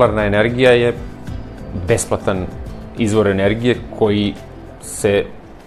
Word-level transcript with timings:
solarna 0.00 0.24
energija 0.24 0.70
je 0.70 0.94
besplatan 1.88 2.46
izvor 2.98 3.28
energije 3.28 3.76
koji 3.98 4.34
se 4.80 5.24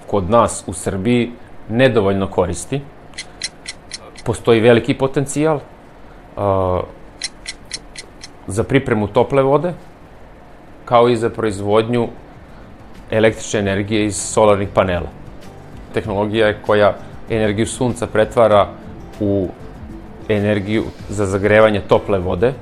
kod 0.07 0.29
nas 0.29 0.63
u 0.67 0.73
Srbiji 0.73 1.31
nedovoljno 1.69 2.27
koristi. 2.27 2.81
Postoji 4.25 4.61
veliki 4.61 4.93
potencijal 4.93 5.55
uh, 5.55 6.81
za 8.47 8.63
pripremu 8.63 9.07
tople 9.07 9.43
vode, 9.43 9.73
kao 10.85 11.09
i 11.09 11.15
za 11.15 11.29
proizvodnju 11.29 12.07
električne 13.11 13.59
energije 13.59 14.05
iz 14.05 14.17
solarnih 14.17 14.69
panela. 14.73 15.09
Tehnologija 15.93 16.47
je 16.47 16.59
koja 16.65 16.95
energiju 17.29 17.67
sunca 17.67 18.07
pretvara 18.07 18.67
u 19.19 19.47
energiju 20.29 20.83
za 21.09 21.25
zagrevanje 21.25 21.81
tople 21.81 22.19
vode, 22.19 22.53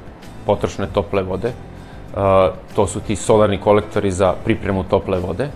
potrošne 0.45 0.87
tople 0.93 1.23
vode. 1.23 1.47
Uh, 1.47 2.21
to 2.75 2.87
su 2.87 2.99
ti 2.99 3.15
solarni 3.15 3.57
kolektori 3.57 4.11
za 4.11 4.33
pripremu 4.43 4.83
tople 4.83 5.19
vode. 5.19 5.47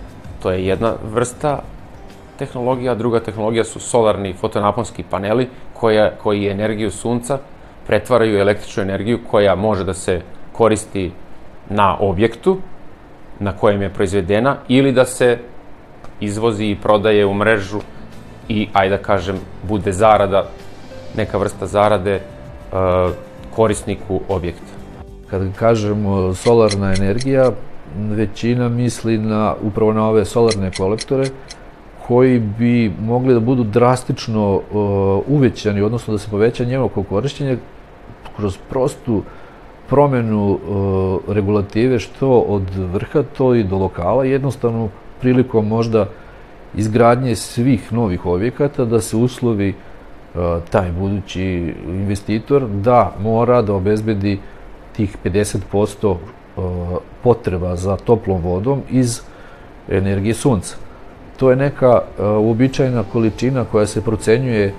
To 0.42 0.50
je 0.50 0.66
jedna 0.66 0.94
vrsta 1.12 1.62
tehnologija, 2.38 2.94
druga 2.94 3.20
tehnologija 3.20 3.64
su 3.64 3.80
solarni 3.80 4.32
fotonaponski 4.32 5.02
paneli 5.02 5.48
koja, 5.74 6.10
koji 6.22 6.48
energiju 6.48 6.90
sunca 6.90 7.38
pretvaraju 7.86 8.36
u 8.36 8.40
električnu 8.40 8.82
energiju 8.82 9.18
koja 9.30 9.54
može 9.54 9.84
da 9.84 9.94
se 9.94 10.20
koristi 10.52 11.12
na 11.68 11.96
objektu 12.00 12.58
na 13.40 13.52
kojem 13.52 13.82
je 13.82 13.90
proizvedena 13.90 14.56
ili 14.68 14.92
da 14.92 15.04
se 15.04 15.38
izvozi 16.20 16.64
i 16.64 16.76
prodaje 16.82 17.26
u 17.26 17.34
mrežu 17.34 17.80
i, 18.48 18.68
ajde 18.72 18.96
da 18.96 19.02
kažem, 19.02 19.40
bude 19.62 19.92
zarada, 19.92 20.46
neka 21.16 21.38
vrsta 21.38 21.66
zarade 21.66 22.20
uh, 22.20 23.10
korisniku 23.54 24.20
objekta. 24.28 24.75
Kad 25.30 25.42
kažemo 25.58 26.34
solarna 26.34 26.94
energija, 26.94 27.50
većina 27.98 28.68
misli 28.68 29.18
na, 29.18 29.54
upravo 29.62 29.92
na 29.92 30.08
ove 30.08 30.24
solarne 30.24 30.70
kolektore, 30.70 31.24
koji 32.06 32.38
bi 32.38 32.92
mogli 33.00 33.34
da 33.34 33.40
budu 33.40 33.64
drastično 33.64 34.54
uh, 34.54 34.62
uvećani, 35.28 35.82
odnosno 35.82 36.12
da 36.12 36.18
se 36.18 36.30
poveća 36.30 36.64
njegovo 36.64 36.88
korišćenje 36.88 37.58
kroz 38.36 38.58
prostu 38.70 39.22
promenu 39.88 40.50
uh, 40.50 41.34
regulative 41.34 41.98
što 41.98 42.38
od 42.38 42.74
vrha, 42.92 43.22
to 43.22 43.54
i 43.54 43.64
do 43.64 43.76
lokala, 43.78 44.24
jednostavno 44.24 44.88
prilikom 45.20 45.68
možda 45.68 46.06
izgradnje 46.74 47.36
svih 47.36 47.92
novih 47.92 48.26
objekata 48.26 48.84
da 48.84 49.00
se 49.00 49.16
uslovi 49.16 49.68
uh, 49.74 50.40
taj 50.70 50.92
budući 50.92 51.74
investitor 51.88 52.66
da 52.68 53.14
mora 53.22 53.62
da 53.62 53.74
obezbedi 53.74 54.38
tih 54.96 55.16
50% 55.24 56.06
uh, 56.06 56.16
potreba 57.22 57.76
za 57.76 57.96
toplom 57.96 58.42
vodom 58.42 58.82
iz 58.90 59.20
energije 59.88 60.34
sunca. 60.34 60.76
To 61.36 61.50
je 61.50 61.56
neka 61.56 61.92
uh, 61.92 62.24
uobičajena 62.24 63.04
količina 63.12 63.64
koja 63.64 63.86
se 63.86 64.00
procenjuje 64.00 64.74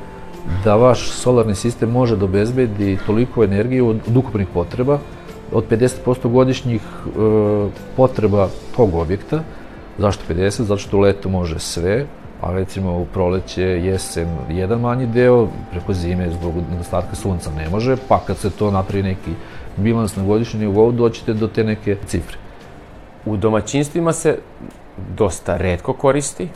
da 0.64 0.76
vaš 0.76 1.10
solarni 1.10 1.56
sistem 1.56 1.92
može 1.92 2.16
da 2.16 2.26
obezbedi 2.26 2.98
toliko 3.06 3.44
energije 3.44 3.84
od, 3.84 4.00
ukupnih 4.16 4.48
potreba, 4.54 5.00
od 5.52 5.70
50% 5.70 6.28
godišnjih 6.28 6.82
e, 6.82 7.10
potreba 7.96 8.50
tog 8.76 8.96
objekta. 8.96 9.44
Zašto 9.98 10.34
50? 10.34 10.62
Zato 10.62 10.78
što 10.78 10.98
u 10.98 11.00
leto 11.00 11.30
može 11.30 11.60
sve, 11.60 12.06
a 12.42 12.54
recimo 12.54 12.98
u 12.98 13.06
proleće, 13.06 13.64
jesen, 13.64 14.28
jedan 14.50 14.80
manji 14.80 15.06
deo, 15.06 15.48
preko 15.72 15.94
zime 15.94 16.30
zbog 16.32 16.54
nedostatka 16.72 17.16
sunca 17.16 17.52
ne 17.52 17.70
može, 17.70 17.96
pa 18.08 18.20
kad 18.20 18.38
se 18.38 18.50
to 18.50 18.72
napravi 18.72 19.04
neki 19.04 19.32
bilans 19.78 20.16
na 20.16 20.24
godišnjem 20.24 20.62
nivou, 20.62 20.92
doćete 20.92 21.34
do 21.34 21.48
te 21.48 21.64
neke 21.64 21.98
cifre. 22.06 22.38
U 23.26 23.38
domaćinstvima 23.38 24.14
se 24.14 24.38
dosta 25.18 25.58
redko 25.58 25.94
koristi, 25.94 26.50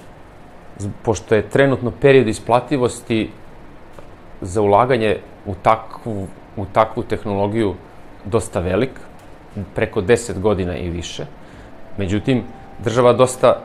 pošto 1.03 1.35
je 1.35 1.49
trenutno 1.49 1.91
period 1.91 2.27
isplativosti 2.27 3.29
za 4.41 4.61
ulaganje 4.61 5.17
u 5.45 5.55
takvu, 5.61 6.27
u 6.57 6.65
takvu 6.65 7.03
tehnologiju 7.03 7.75
dosta 8.25 8.59
velik, 8.59 8.91
preko 9.75 10.01
10 10.01 10.39
godina 10.39 10.77
i 10.77 10.89
više. 10.89 11.25
Međutim, 11.97 12.43
država 12.83 13.13
dosta 13.13 13.61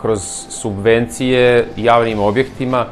kroz 0.00 0.20
subvencije 0.48 1.66
javnim 1.76 2.20
objektima 2.20 2.86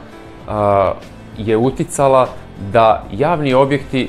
a, 0.49 0.93
je 1.39 1.57
uticala 1.57 2.29
da 2.73 3.05
javni 3.13 3.55
objekti, 3.55 4.09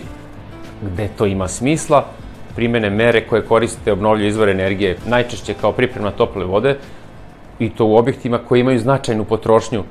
gde 0.81 1.07
to 1.17 1.25
ima 1.25 1.47
smisla, 1.47 2.05
primene 2.55 2.89
mere 2.89 3.27
koje 3.27 3.45
koriste 3.45 3.91
obnovljive 3.91 4.29
izvore 4.29 4.51
energije, 4.51 4.97
najčešće 5.05 5.53
kao 5.53 5.71
priprema 5.71 6.11
tople 6.11 6.45
vode, 6.45 6.77
i 7.59 7.69
to 7.69 7.85
u 7.85 7.95
objektima 7.95 8.37
koji 8.37 8.59
imaju 8.59 8.79
značajnu 8.79 9.25
potrošnju 9.25 9.83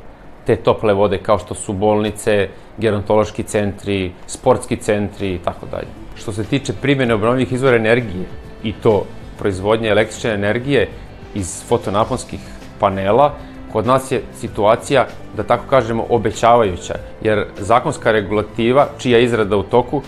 te 0.46 0.56
tople 0.56 0.94
vode 0.94 1.18
kao 1.18 1.38
što 1.38 1.54
su 1.54 1.72
bolnice, 1.72 2.48
gerontološki 2.78 3.42
centri, 3.42 4.12
sportski 4.26 4.76
centri 4.76 5.34
i 5.34 5.38
tako 5.38 5.66
dalje. 5.66 5.86
Što 6.14 6.32
se 6.32 6.44
tiče 6.44 6.72
primjene 6.72 7.14
obnovljivih 7.14 7.52
izvora 7.52 7.76
energije 7.76 8.26
i 8.62 8.72
to 8.72 9.04
proizvodnje 9.38 9.88
električne 9.88 10.34
energije 10.34 10.88
iz 11.34 11.62
fotonaponskih 11.68 12.40
panela, 12.80 13.34
kod 13.72 13.86
nas 13.86 14.10
je 14.12 14.22
situacija, 14.34 15.06
da 15.36 15.42
tako 15.42 15.64
kažemo, 15.70 16.06
obećavajuća, 16.08 16.94
jer 17.22 17.44
zakonska 17.58 18.12
regulativa, 18.12 18.88
čija 18.98 19.18
izrada 19.18 19.56
u 19.56 19.62
toku, 19.62 20.02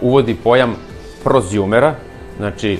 uvodi 0.00 0.34
pojam 0.34 0.76
prozjumera, 1.24 1.94
znači 2.36 2.78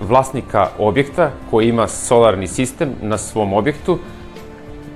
vlasnika 0.00 0.68
objekta 0.78 1.30
koji 1.50 1.68
ima 1.68 1.88
solarni 1.88 2.46
sistem 2.46 2.90
na 3.02 3.18
svom 3.18 3.52
objektu, 3.52 3.98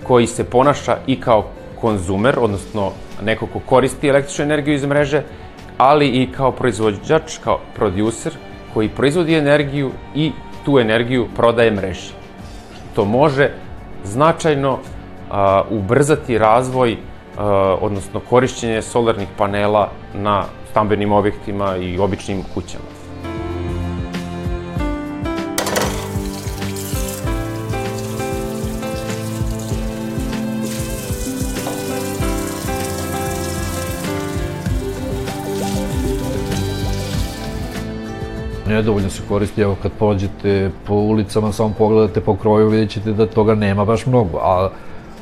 koji 0.07 0.27
se 0.27 0.45
ponaša 0.45 0.97
i 1.07 1.21
kao 1.21 1.45
konzumer, 1.81 2.39
odnosno 2.39 2.93
neko 3.23 3.47
ko 3.47 3.61
koristi 3.67 4.09
električnu 4.09 4.45
energiju 4.45 4.75
iz 4.75 4.85
mreže, 4.85 5.23
ali 5.79 6.09
i 6.09 6.33
kao 6.33 6.53
proizvođač, 6.53 7.39
kao 7.45 7.61
producer, 7.75 8.33
koji 8.75 8.89
proizvodi 8.89 9.35
energiju 9.35 9.91
i 10.15 10.33
tu 10.65 10.79
energiju 10.79 11.29
prodaje 11.37 11.71
mreži. 11.71 12.13
To 12.95 13.05
može 13.05 13.51
značajno 14.05 14.79
a, 15.31 15.63
ubrzati 15.71 16.39
razvoj, 16.39 16.97
a, 17.39 17.77
odnosno 17.81 18.21
korišćenje 18.21 18.83
solarnih 18.83 19.29
panela 19.39 19.91
na 20.15 20.45
stambenim 20.71 21.13
objektima 21.13 21.77
i 21.77 21.99
običnim 21.99 22.43
kućama. 22.55 23.01
nedovoljno 38.81 39.11
se 39.11 39.23
koristi, 39.29 39.61
evo 39.61 39.77
kad 39.83 39.93
pođete 39.99 40.71
po 40.87 40.95
ulicama, 40.95 41.53
samo 41.53 41.75
pogledate 41.79 42.21
po 42.21 42.37
kroju, 42.37 42.69
vidjet 42.69 42.91
ćete 42.91 43.13
da 43.13 43.27
toga 43.27 43.55
nema 43.55 43.85
baš 43.85 44.07
mnogo, 44.07 44.39
a, 44.43 44.71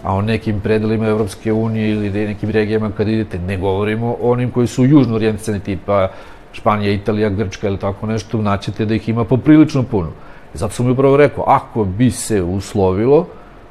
a 0.02 0.14
o 0.14 0.22
nekim 0.22 0.60
predelima 0.60 1.06
Evropske 1.06 1.52
unije 1.52 1.90
ili 1.90 2.10
nekim 2.10 2.50
regijama 2.50 2.90
kad 2.96 3.08
idete, 3.08 3.38
ne 3.38 3.56
govorimo 3.56 4.16
o 4.20 4.32
onim 4.32 4.50
koji 4.50 4.66
su 4.66 4.84
južno 4.84 5.14
orijentisani, 5.14 5.60
tipa 5.60 6.08
Španija, 6.52 6.92
Italija, 6.92 7.28
Grčka 7.28 7.68
ili 7.68 7.78
tako 7.78 8.06
nešto, 8.06 8.42
naćete 8.42 8.84
da 8.84 8.94
ih 8.94 9.08
ima 9.08 9.24
poprilično 9.24 9.82
puno. 9.82 10.10
Zato 10.54 10.74
sam 10.74 10.86
mi 10.86 10.92
upravo 10.92 11.16
rekao, 11.16 11.44
ako 11.46 11.84
bi 11.84 12.10
se 12.10 12.42
uslovilo 12.42 13.26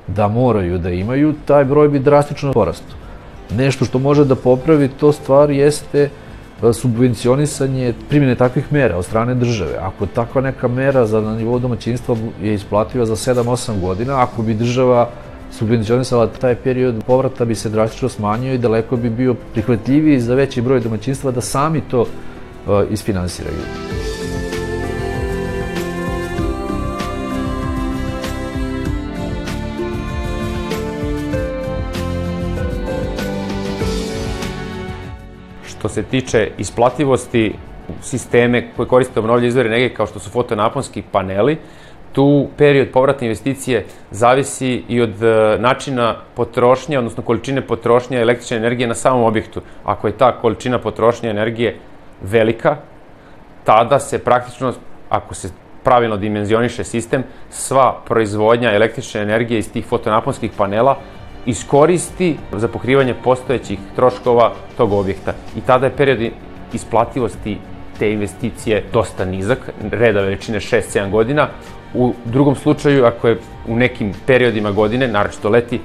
da 0.08 0.28
moraju 0.28 0.78
da 0.78 0.90
imaju, 0.90 1.34
taj 1.46 1.66
broj 1.66 1.90
bi 1.90 2.00
drastično 2.00 2.54
porastao. 2.54 2.98
Nešto 3.56 3.86
što 3.86 4.00
može 4.00 4.26
da 4.26 4.36
popravi 4.36 4.88
to 4.88 5.12
stvar 5.12 5.52
jeste 5.52 6.10
subvencionisanje 6.74 7.94
primjene 8.10 8.36
takvih 8.36 8.74
mera 8.74 8.98
od 8.98 9.06
strane 9.06 9.36
države. 9.36 9.78
Ako 9.82 10.06
takva 10.06 10.42
neka 10.42 10.68
mera 10.68 11.06
za 11.06 11.22
na 11.22 11.36
nivou 11.36 11.60
domaćinstva 11.60 12.16
je 12.42 12.54
isplativa 12.54 13.06
za 13.06 13.16
7-8 13.16 13.80
godina, 13.82 14.22
ako 14.24 14.42
bi 14.42 14.54
država 14.54 15.10
subvencionisala 15.52 16.28
taj 16.28 16.56
period 16.56 17.04
povrata 17.08 17.46
bi 17.46 17.56
se 17.56 17.70
drastično 17.70 18.10
smanjio 18.10 18.54
i 18.54 18.58
daleko 18.58 18.98
bi 18.98 19.10
bio 19.10 19.36
prihvatljiviji 19.54 20.20
za 20.20 20.36
veći 20.36 20.62
broj 20.62 20.80
domaćinstva 20.80 21.32
da 21.32 21.42
sami 21.42 21.82
to 21.82 22.02
uh, 22.02 22.08
isfinansiraju. 22.90 23.58
Što 35.68 35.90
se 35.90 36.04
tiče 36.04 36.52
isplativosti 36.58 37.54
sisteme 38.02 38.72
koje 38.76 38.88
koriste 38.88 39.20
obnovljive 39.20 39.48
izvore 39.48 39.68
energije 39.68 39.94
kao 39.94 40.08
što 40.08 40.20
su 40.20 40.30
fotonaponski 40.30 41.04
paneli, 41.12 41.58
tu 42.18 42.48
period 42.58 42.88
povratne 42.90 43.28
investicije 43.28 43.86
zavisi 44.12 44.84
i 44.88 45.02
od 45.02 45.24
e, 45.24 45.58
načina 45.60 46.16
potrošnje, 46.36 46.98
odnosno 46.98 47.24
količine 47.24 47.62
potrošnje 47.62 48.18
električne 48.22 48.58
energije 48.58 48.88
na 48.88 48.96
samom 48.96 49.24
objektu. 49.24 49.62
Ako 49.86 50.08
je 50.08 50.18
ta 50.18 50.31
količina 50.42 50.80
potrošnje 50.80 51.30
energije 51.30 51.75
velika, 52.22 52.78
tada 53.64 54.00
se 54.00 54.19
praktično 54.19 54.74
ako 55.10 55.36
se 55.36 55.50
pravilno 55.84 56.18
dimenzioniše 56.18 56.84
sistem, 56.84 57.24
sva 57.50 58.02
proizvodnja 58.08 58.74
električne 58.74 59.22
energije 59.22 59.60
iz 59.60 59.72
tih 59.72 59.86
fotonaponskih 59.86 60.52
panela 60.58 60.98
iskoristi 61.46 62.38
za 62.52 62.68
pokrivanje 62.68 63.14
postojećih 63.24 63.80
troškova 63.96 64.54
tog 64.78 64.94
objekta. 64.94 65.34
I 65.56 65.62
tada 65.62 65.86
je 65.86 65.96
period 65.96 66.31
isplativosti 66.74 67.58
te 68.00 68.12
investicije 68.12 68.84
dosta 68.94 69.25
nizak, 69.25 69.69
reda 69.92 70.22
veličine 70.22 70.60
6-7 70.60 71.10
godina. 71.10 71.50
U 71.94 72.13
drugom 72.25 72.56
slučaju, 72.56 73.06
ako 73.06 73.28
je 73.28 73.39
u 73.68 73.75
nekim 73.75 74.13
periodima 74.25 74.72
godine, 74.72 75.07
naročito 75.07 75.50
leti, 75.50 75.80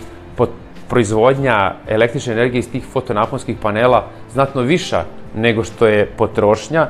proizvodnja 0.93 1.75
električne 1.89 2.33
energije 2.33 2.59
iz 2.59 2.71
tih 2.71 2.85
fotonaponskih 2.85 3.57
panela 3.63 4.05
znatno 4.33 4.61
viša 4.61 5.05
nego 5.35 5.65
što 5.65 5.87
je 5.87 6.07
potrošnja 6.07 6.89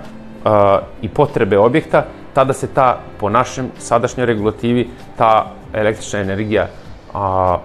i 1.02 1.08
potrebe 1.08 1.58
objekta, 1.58 2.06
tada 2.34 2.52
se 2.52 2.66
ta, 2.66 2.98
po 3.20 3.30
našem 3.30 3.70
sadašnjoj 3.78 4.26
regulativi, 4.26 4.88
ta 5.16 5.52
električna 5.72 6.20
energija 6.20 6.66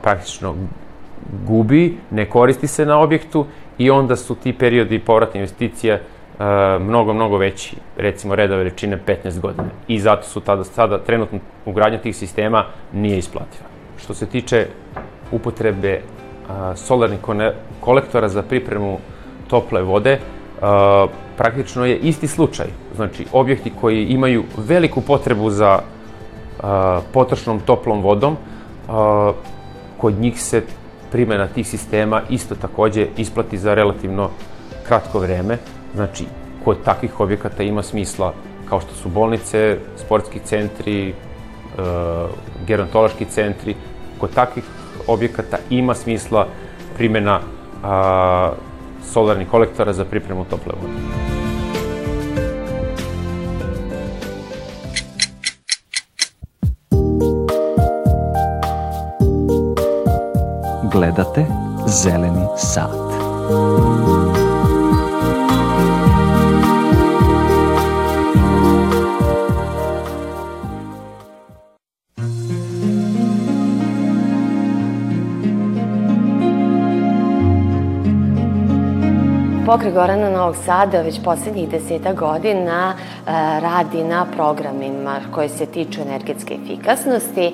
praktično 0.01 0.55
gubi, 1.47 1.97
ne 2.11 2.25
koristi 2.29 2.67
se 2.67 2.85
na 2.85 2.99
objektu 2.99 3.45
i 3.77 3.89
onda 3.89 4.15
su 4.15 4.35
ti 4.35 4.53
periodi 4.53 4.99
povratne 4.99 5.39
investicije 5.39 6.03
a, 6.39 6.77
mnogo, 6.81 7.13
mnogo 7.13 7.37
veći, 7.37 7.75
recimo 7.97 8.35
reda 8.35 8.55
veličine 8.55 8.99
15 9.07 9.39
godina. 9.39 9.69
I 9.87 9.99
zato 9.99 10.23
su 10.23 10.39
tada, 10.39 10.63
sada 10.63 10.99
trenutno 10.99 11.39
ugradnja 11.65 11.97
tih 11.97 12.15
sistema 12.15 12.65
nije 12.93 13.17
isplativa. 13.17 13.65
Što 13.97 14.13
se 14.13 14.25
tiče 14.25 14.67
upotrebe 15.31 16.01
a, 16.49 16.75
solarnih 16.75 17.19
kolektora 17.79 18.29
za 18.29 18.41
pripremu 18.41 18.99
tople 19.47 19.81
vode, 19.81 20.19
a, 20.61 21.07
praktično 21.37 21.85
je 21.85 21.97
isti 21.97 22.27
slučaj. 22.27 22.67
Znači, 22.95 23.25
objekti 23.31 23.71
koji 23.81 24.05
imaju 24.05 24.43
veliku 24.57 25.01
potrebu 25.01 25.49
za 25.49 25.79
potrošnom 27.13 27.59
toplom 27.59 28.01
vodom, 28.01 28.37
kod 29.97 30.13
njih 30.19 30.41
se 30.41 30.61
primjena 31.11 31.47
tih 31.47 31.67
sistema 31.67 32.21
isto 32.29 32.55
takođe 32.55 33.07
isplati 33.17 33.57
za 33.57 33.73
relativno 33.73 34.29
kratko 34.87 35.19
vreme. 35.19 35.57
Znači, 35.95 36.25
kod 36.65 36.83
takvih 36.83 37.19
objekata 37.19 37.63
ima 37.63 37.83
smisla 37.83 38.33
kao 38.69 38.81
što 38.81 38.93
su 38.95 39.09
bolnice, 39.09 39.77
sportski 39.97 40.39
centri, 40.39 41.09
e, 41.09 41.13
gerontološki 42.67 43.25
centri. 43.25 43.75
Kod 44.17 44.33
takvih 44.33 44.63
objekata 45.07 45.57
ima 45.69 45.95
smisla 45.95 46.47
primjena 46.95 47.39
solarnih 49.03 49.47
kolektora 49.49 49.93
za 49.93 50.05
pripremu 50.05 50.45
tople 50.45 50.73
vode. 50.81 50.93
Gledate 60.91 61.45
Zeleni 61.87 62.45
sat. 62.57 63.07
Pokret 79.67 79.93
Gorana 79.93 80.29
Novog 80.29 80.55
Sada 80.65 81.01
već 81.01 81.19
poslednjih 81.23 81.69
deseta 81.69 82.13
godina 82.13 82.95
e, 82.97 83.31
radi 83.59 84.03
na 84.03 84.25
programima 84.35 85.19
koji 85.33 85.49
se 85.49 85.65
tiču 85.65 86.01
energetske 86.01 86.53
efikasnosti. 86.63 87.45
E, 87.45 87.53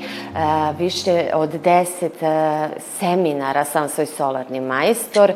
više 0.80 1.26
od 1.34 1.50
deset 1.50 2.24
e, 2.24 2.70
seminara 3.00 3.66
sam 3.66 3.90
svoj 3.90 4.06
solarni 4.06 4.62
majstor, 4.62 5.34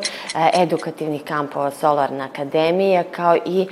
edukativnih 0.54 1.22
kampova 1.24 1.70
Solarna 1.70 2.24
akademija, 2.24 3.04
kao 3.04 3.36
i 3.36 3.66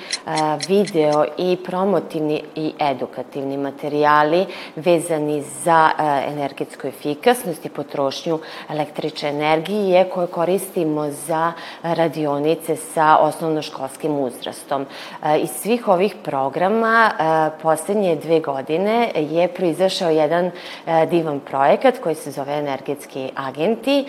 video 0.68 1.24
i 1.38 1.56
promotivni 1.64 2.42
i 2.54 2.72
edukativni 2.78 3.56
materijali 3.56 4.46
vezani 4.76 5.42
za 5.64 5.90
energetsku 6.28 6.86
efikasnost 6.86 7.66
i 7.66 7.68
potrošnju 7.68 8.38
električne 8.70 9.28
energije 9.28 10.08
koje 10.14 10.26
koristimo 10.26 11.10
za 11.10 11.52
radionice 11.82 12.76
sa 12.76 12.95
osnovnoškolskim 13.02 14.18
uzrastom. 14.18 14.86
E, 15.22 15.38
iz 15.38 15.50
svih 15.50 15.88
ovih 15.88 16.14
programa 16.22 17.10
e, 17.10 17.60
poslednje 17.62 18.16
dve 18.16 18.40
godine 18.40 19.10
je 19.14 19.48
proizašao 19.48 20.10
jedan 20.10 20.44
e, 20.44 21.06
divan 21.06 21.40
projekat 21.40 21.98
koji 21.98 22.14
se 22.14 22.30
zove 22.30 22.58
Energetski 22.58 23.30
agenti, 23.34 24.04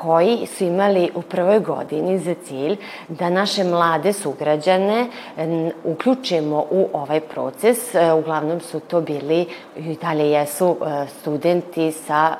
koji 0.00 0.46
su 0.46 0.64
imali 0.64 1.10
u 1.14 1.22
prvoj 1.22 1.60
godini 1.60 2.18
za 2.18 2.34
cilj 2.44 2.76
da 3.08 3.30
naše 3.30 3.64
mlade 3.64 4.12
sugrađane 4.12 5.06
uključimo 5.84 6.66
u 6.70 6.88
ovaj 6.92 7.20
proces. 7.20 7.78
Uglavnom 8.18 8.60
su 8.60 8.80
to 8.80 9.00
bili 9.00 9.46
i 9.76 9.96
dalje 10.02 10.30
jesu 10.30 10.76
studenti 11.20 11.92
sa 11.92 12.36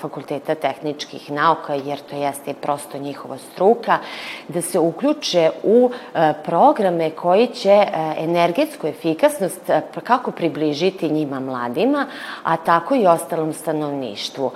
Fakulteta 0.00 0.54
tehničkih 0.54 1.30
nauka, 1.30 1.74
jer 1.74 1.98
to 2.10 2.16
jeste 2.16 2.54
prosto 2.54 2.98
njihova 2.98 3.38
struka, 3.38 3.98
da 4.48 4.62
se 4.62 4.78
uključimo 4.78 5.17
uključe 5.18 5.50
u 5.62 5.90
e, 6.14 6.32
programe 6.44 7.10
koji 7.10 7.46
će 7.46 7.70
e, 7.70 8.14
energetsku 8.18 8.86
efikasnost 8.86 9.70
e, 9.70 9.82
kako 10.04 10.30
približiti 10.30 11.08
njima 11.08 11.40
mladima, 11.40 12.06
a 12.42 12.56
tako 12.56 12.94
i 12.94 13.06
ostalom 13.06 13.52
stanovništvu. 13.52 14.50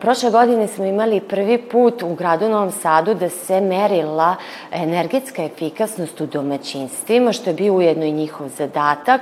Prošle 0.00 0.30
godine 0.30 0.68
smo 0.68 0.84
imali 0.84 1.20
prvi 1.20 1.58
put 1.58 2.02
u 2.02 2.14
gradu 2.14 2.48
Novom 2.48 2.70
Sadu 2.70 3.14
da 3.14 3.28
se 3.28 3.60
merila 3.60 4.36
energetska 4.72 5.44
efikasnost 5.44 6.20
u 6.20 6.26
domaćinstvima, 6.26 7.32
što 7.32 7.50
je 7.50 7.54
bio 7.54 7.74
ujedno 7.74 8.04
i 8.04 8.12
njihov 8.12 8.48
zadatak, 8.48 9.20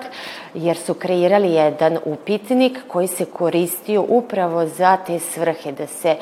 jer 0.55 0.77
su 0.77 0.95
kreirali 0.95 1.53
jedan 1.53 1.99
upitnik 2.05 2.79
koji 2.89 3.07
se 3.07 3.25
koristio 3.25 4.05
upravo 4.09 4.67
za 4.67 4.97
te 4.97 5.19
svrhe, 5.19 5.73
da 5.73 5.87
se 5.87 6.17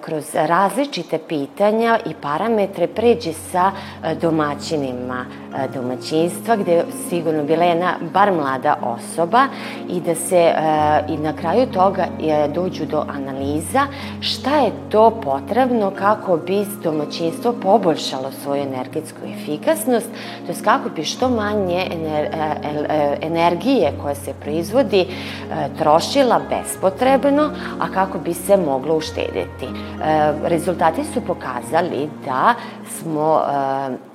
kroz 0.00 0.34
različite 0.34 1.18
pitanja 1.18 1.98
i 2.06 2.14
parametre 2.22 2.86
pređe 2.86 3.32
sa 3.32 3.72
domaćinima 4.20 5.24
e, 5.24 5.68
domaćinstva, 5.74 6.56
gde 6.56 6.84
sigurno 7.08 7.44
bila 7.44 7.64
jedna 7.64 7.94
bar 8.12 8.32
mlada 8.32 8.76
osoba 8.82 9.46
i 9.88 10.00
da 10.00 10.14
se 10.14 10.36
e, 10.36 10.54
i 11.08 11.16
na 11.16 11.32
kraju 11.32 11.66
toga 11.66 12.06
dođu 12.54 12.86
do 12.86 13.04
analiza 13.08 13.80
šta 14.20 14.56
je 14.56 14.72
to 14.88 15.10
potrebno 15.10 15.90
kako 15.98 16.36
bi 16.36 16.66
domaćinstvo 16.82 17.52
poboljšalo 17.62 18.30
svoju 18.42 18.62
energetsku 18.62 19.18
efikasnost, 19.34 20.08
to 20.46 20.52
je 20.52 20.64
kako 20.64 20.88
bi 20.88 21.04
što 21.04 21.28
manje 21.28 21.86
energije 23.22 23.92
koja 24.02 24.14
se 24.14 24.34
proizvodi 24.40 25.06
trošila 25.78 26.40
bespotrebno, 26.50 27.50
a 27.80 27.92
kako 27.94 28.18
bi 28.18 28.34
se 28.34 28.56
moglo 28.56 28.96
uštediti. 28.96 29.68
Rezultati 30.44 31.04
su 31.04 31.20
pokazali 31.20 32.08
da 32.24 32.54
smo 33.02 33.42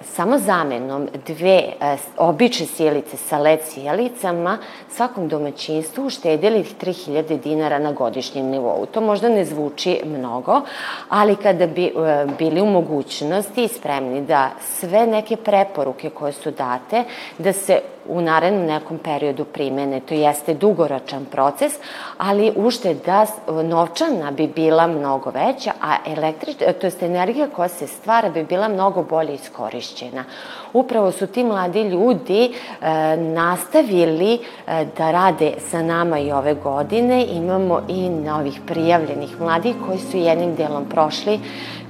samo 0.03 0.39
zamenom 0.39 1.07
dve 1.27 1.63
e, 1.81 1.97
obične 2.17 2.65
sjelice 2.65 3.17
sa 3.17 3.37
led 3.37 3.59
sjelicama 3.63 4.57
svakom 4.89 5.27
domaćinstvu 5.27 6.05
uštedili 6.05 6.65
3000 6.81 7.39
dinara 7.39 7.79
na 7.79 7.91
godišnjem 7.91 8.45
nivou. 8.45 8.85
To 8.85 9.01
možda 9.01 9.29
ne 9.29 9.45
zvuči 9.45 10.01
mnogo, 10.05 10.61
ali 11.09 11.35
kada 11.35 11.67
bi 11.67 11.85
e, 11.85 11.91
bili 12.39 12.61
u 12.61 12.65
mogućnosti 12.65 13.63
i 13.63 13.67
spremni 13.67 14.21
da 14.21 14.49
sve 14.61 15.07
neke 15.07 15.35
preporuke 15.35 16.09
koje 16.09 16.33
su 16.33 16.51
date, 16.51 17.03
da 17.37 17.53
se 17.53 17.81
u 18.07 18.21
narednom 18.21 18.65
nekom 18.65 18.97
periodu 18.97 19.45
primene. 19.45 19.99
To 19.99 20.13
jeste 20.13 20.53
dugoročan 20.53 21.25
proces, 21.25 21.73
ali 22.17 22.53
ušteda 22.55 23.25
novčana 23.63 24.31
bi 24.31 24.47
bila 24.47 24.87
mnogo 24.87 25.29
veća, 25.29 25.71
a 25.81 25.95
električ, 26.05 26.57
to 26.57 26.87
jest 26.87 27.03
energija 27.03 27.47
koja 27.55 27.67
se 27.67 27.87
stvara 27.87 28.29
bi 28.29 28.43
bila 28.43 28.67
mnogo 28.67 29.03
bolje 29.03 29.33
iskorišćena. 29.33 30.23
Upravo 30.73 31.11
su 31.11 31.27
ti 31.27 31.43
mladi 31.43 31.81
ljudi 31.81 32.51
e, 32.81 33.17
nastavili 33.17 34.33
e, 34.33 34.85
da 34.97 35.11
rade 35.11 35.53
sa 35.69 35.81
nama 35.81 36.19
i 36.19 36.31
ove 36.31 36.53
godine. 36.53 37.25
Imamo 37.25 37.81
i 37.87 38.09
novih 38.09 38.61
prijavljenih 38.67 39.41
mladih 39.41 39.75
koji 39.87 39.99
su 39.99 40.17
jednim 40.17 40.55
delom 40.55 40.85
prošli 40.89 41.39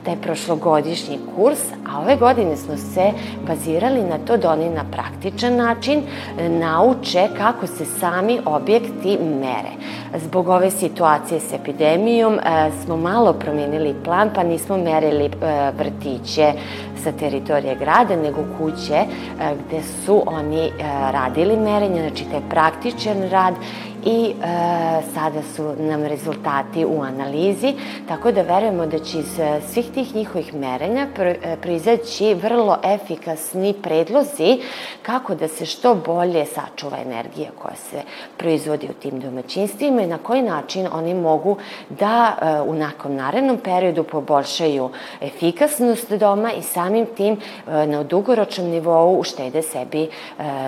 taj 0.05 0.15
prošlogodišnji 0.15 1.19
kurs, 1.35 1.59
a 1.89 1.99
ove 1.99 2.15
godine 2.15 2.57
smo 2.57 2.77
se 2.77 3.11
bazirali 3.47 4.03
na 4.03 4.17
to 4.27 4.37
da 4.37 4.51
oni 4.51 4.69
na 4.69 4.83
praktičan 4.91 5.55
način 5.55 6.01
nauče 6.49 7.27
kako 7.37 7.67
se 7.67 7.85
sami 7.85 8.39
objekti 8.45 9.17
mere. 9.41 9.71
Zbog 10.15 10.49
ove 10.49 10.71
situacije 10.71 11.39
s 11.39 11.53
epidemijom 11.53 12.39
smo 12.83 12.97
malo 12.97 13.33
promenili 13.33 13.95
plan, 14.03 14.29
pa 14.35 14.43
nismo 14.43 14.77
merili 14.77 15.31
vrtiće 15.77 16.53
sa 17.03 17.11
teritorije 17.11 17.75
grada, 17.75 18.15
nego 18.15 18.43
kuće 18.57 19.03
gde 19.67 19.81
su 19.83 20.23
oni 20.25 20.71
radili 21.11 21.57
merenje, 21.57 22.01
znači 22.01 22.25
taj 22.31 22.41
praktičan 22.49 23.29
rad 23.29 23.53
i 24.05 24.29
e, 24.29 24.33
sada 25.13 25.41
su 25.55 25.75
nam 25.79 26.03
rezultati 26.03 26.85
u 26.85 27.01
analizi, 27.01 27.73
tako 28.07 28.31
da 28.31 28.41
verujemo 28.41 28.85
da 28.85 28.99
će 28.99 29.19
iz 29.19 29.39
e, 29.39 29.61
svih 29.67 29.91
tih 29.93 30.15
njihovih 30.15 30.53
merenja 30.53 31.07
e, 31.17 31.57
proizaći 31.61 32.33
vrlo 32.33 32.77
efikasni 32.83 33.73
predlozi 33.73 34.61
kako 35.01 35.35
da 35.35 35.47
se 35.47 35.65
što 35.65 35.95
bolje 35.95 36.45
sačuva 36.45 36.97
energija 37.05 37.49
koja 37.61 37.75
se 37.75 38.01
proizvodi 38.37 38.87
u 38.89 38.93
tim 38.93 39.19
domaćinstvima 39.19 40.01
i 40.01 40.07
na 40.07 40.17
koji 40.17 40.41
način 40.41 40.87
oni 40.93 41.13
mogu 41.13 41.57
da 41.89 42.35
e, 42.41 42.61
u 42.61 42.73
nakon 42.73 43.15
narednom 43.15 43.57
periodu 43.57 44.03
poboljšaju 44.03 44.89
efikasnost 45.21 46.11
doma 46.11 46.51
i 46.53 46.61
samim 46.61 47.05
tim 47.17 47.33
e, 47.67 47.87
na 47.87 48.03
dugoročnom 48.03 48.67
nivou 48.67 49.19
uštede 49.19 49.61
sebi 49.61 50.03
e, 50.03 50.09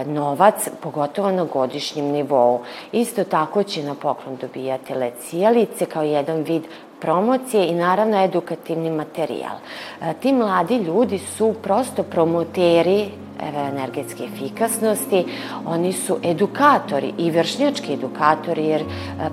novac, 0.06 0.70
pogotovo 0.82 1.32
na 1.32 1.44
godišnjem 1.44 2.06
nivou. 2.06 2.60
Isto 2.92 3.27
tako 3.30 3.64
će 3.64 3.84
na 3.84 3.96
poklon 3.96 4.38
dobijati 4.42 4.94
led 4.94 5.14
sijalice 5.22 5.86
kao 5.86 6.04
jedan 6.04 6.42
vid 6.42 6.64
promocije 7.00 7.68
i 7.68 7.76
naravno 7.76 8.24
edukativni 8.24 8.90
materijal. 8.90 9.58
E, 10.02 10.14
ti 10.14 10.34
mladi 10.34 10.76
ljudi 10.76 11.18
su 11.18 11.54
prosto 11.64 12.04
promoteri 12.04 13.10
energetske 13.40 14.24
efikasnosti. 14.24 15.26
Oni 15.66 15.94
su 15.94 16.18
edukatori 16.24 17.14
i 17.18 17.32
vršnjački 17.32 17.94
edukatori 17.94 18.66
jer 18.66 18.82
e, 18.82 18.86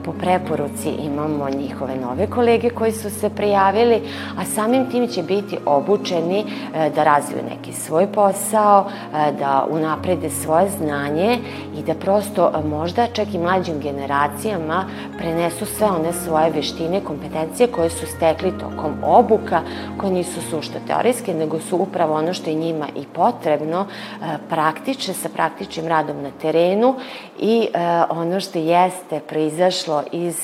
po 0.05 0.13
preporuci 0.13 0.89
imamo 0.89 1.51
njihove 1.51 1.97
nove 1.97 2.27
kolege 2.27 2.71
koji 2.71 2.93
su 2.93 3.11
se 3.11 3.31
prijavili, 3.31 4.03
a 4.39 4.45
samim 4.45 4.91
tim 4.91 5.09
će 5.09 5.23
biti 5.23 5.59
obučeni 5.67 6.39
e, 6.39 6.91
da 6.91 7.05
razviju 7.05 7.43
neki 7.51 7.73
svoj 7.73 8.07
posao, 8.13 8.87
e, 8.89 9.33
da 9.39 9.67
unaprede 9.71 10.31
svoje 10.31 10.71
znanje 10.71 11.39
i 11.79 11.83
da 11.83 11.95
prosto 11.95 12.63
možda 12.69 13.07
čak 13.07 13.35
i 13.35 13.39
mlađim 13.39 13.81
generacijama 13.81 14.85
prenesu 15.19 15.67
sve 15.67 15.87
one 15.87 16.13
svoje 16.13 16.51
veštine, 16.51 17.01
kompetencije 17.01 17.67
koje 17.67 17.91
su 17.91 18.07
stekli 18.07 18.59
tokom 18.59 18.95
obuka, 19.03 19.61
koje 19.97 20.13
nisu 20.13 20.41
sušto 20.51 20.79
teorijske, 20.87 21.35
nego 21.35 21.61
su 21.61 21.77
upravo 21.77 22.15
ono 22.15 22.35
što 22.35 22.51
je 22.51 22.57
njima 22.57 22.87
i 22.97 23.05
potrebno 23.15 23.87
E, 24.23 24.39
praktične, 24.49 25.15
sa 25.15 25.29
praktičnim 25.29 25.89
radom 25.89 26.23
na 26.23 26.31
terenu 26.41 26.95
i 27.39 27.69
e, 27.73 27.79
ono 28.09 28.41
što 28.41 28.59
jeste 28.59 29.21
proizašlo 29.21 30.03
iz 30.13 30.37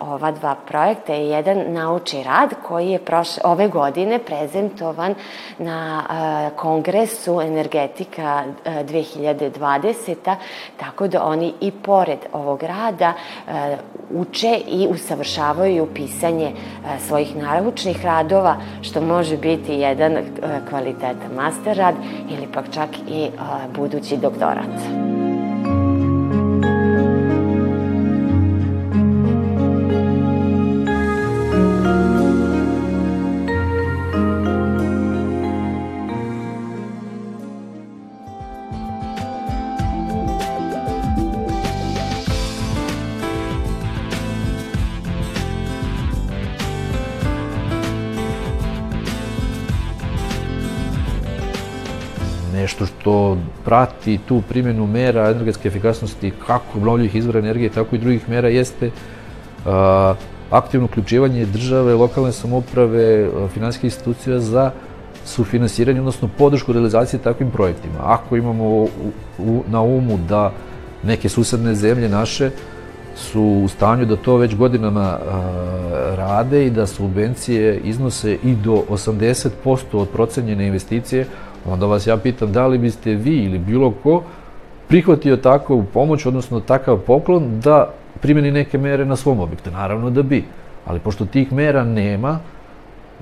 ova 0.00 0.30
dva 0.30 0.54
projekta 0.68 1.12
je 1.12 1.28
jedan 1.28 1.72
naučni 1.72 2.22
rad 2.22 2.50
koji 2.62 2.88
je 2.90 2.98
prošle, 2.98 3.42
ove 3.44 3.68
godine 3.68 4.18
prezentovan 4.18 5.14
na 5.58 6.02
kongresu 6.56 7.40
Energetika 7.40 8.44
2020. 8.64 10.36
Tako 10.76 11.08
da 11.08 11.24
oni 11.24 11.52
i 11.60 11.70
pored 11.70 12.18
ovog 12.32 12.62
rada 12.62 13.12
uče 14.10 14.60
i 14.66 14.88
usavršavaju 14.90 15.88
pisanje 15.94 16.52
svojih 17.06 17.36
naučnih 17.36 18.04
radova, 18.04 18.56
što 18.82 19.00
može 19.00 19.36
biti 19.36 19.72
jedan 19.72 20.16
kvalitetan 20.68 21.34
master 21.36 21.76
rad 21.76 21.94
ili 22.30 22.52
pak 22.54 22.64
čak 22.74 22.88
i 23.08 23.30
budući 23.76 24.16
doktorat. 24.16 25.13
Prati 53.74 54.18
tu 54.28 54.42
primjenu 54.48 54.86
mera 54.86 55.30
energetske 55.30 55.68
efikasnosti 55.68 56.32
kako 56.46 56.78
obnovljivih 56.78 57.14
izvora 57.14 57.38
energije, 57.38 57.68
tako 57.70 57.96
i 57.96 57.98
drugih 57.98 58.28
mera 58.28 58.48
jeste 58.48 58.90
a, 59.66 60.14
aktivno 60.50 60.84
uključivanje 60.84 61.46
države, 61.46 61.94
lokalne 61.94 62.32
samoprave, 62.32 63.30
finansijske 63.54 63.86
institucija 63.86 64.38
za 64.38 64.70
sufinansiranje, 65.24 66.00
odnosno 66.00 66.28
podršku 66.38 66.72
realizacije 66.72 67.20
takvim 67.22 67.50
projektima. 67.50 67.98
Ako 68.02 68.36
imamo 68.36 68.64
u, 68.64 68.88
u, 69.38 69.62
na 69.68 69.82
umu 69.82 70.18
da 70.28 70.52
neke 71.02 71.28
susedne 71.28 71.74
zemlje 71.74 72.08
naše 72.08 72.50
su 73.16 73.42
u 73.42 73.68
stanju 73.68 74.06
da 74.06 74.16
to 74.16 74.36
već 74.36 74.54
godinama 74.54 75.00
a, 75.00 75.18
rade 76.16 76.66
i 76.66 76.70
da 76.70 76.86
subvencije 76.86 77.80
iznose 77.84 78.38
i 78.44 78.54
do 78.54 78.84
80% 78.90 79.48
od 79.92 80.08
procenjene 80.08 80.66
investicije, 80.66 81.26
onda 81.66 81.86
vas 81.86 82.06
ja 82.06 82.16
pitam 82.16 82.52
da 82.52 82.66
li 82.66 82.78
biste 82.78 83.14
vi 83.14 83.36
ili 83.36 83.58
bilo 83.58 83.90
ko 83.90 84.22
prihvatio 84.88 85.36
takvu 85.36 85.84
pomoć, 85.94 86.26
odnosno 86.26 86.60
takav 86.60 86.98
poklon 86.98 87.60
da 87.60 87.90
primeni 88.20 88.50
neke 88.50 88.78
mere 88.78 89.04
na 89.04 89.16
svom 89.16 89.40
objektu. 89.40 89.70
Naravno 89.70 90.10
da 90.10 90.22
bi, 90.22 90.44
ali 90.86 91.00
pošto 91.00 91.26
tih 91.26 91.52
mera 91.52 91.84
nema, 91.84 92.38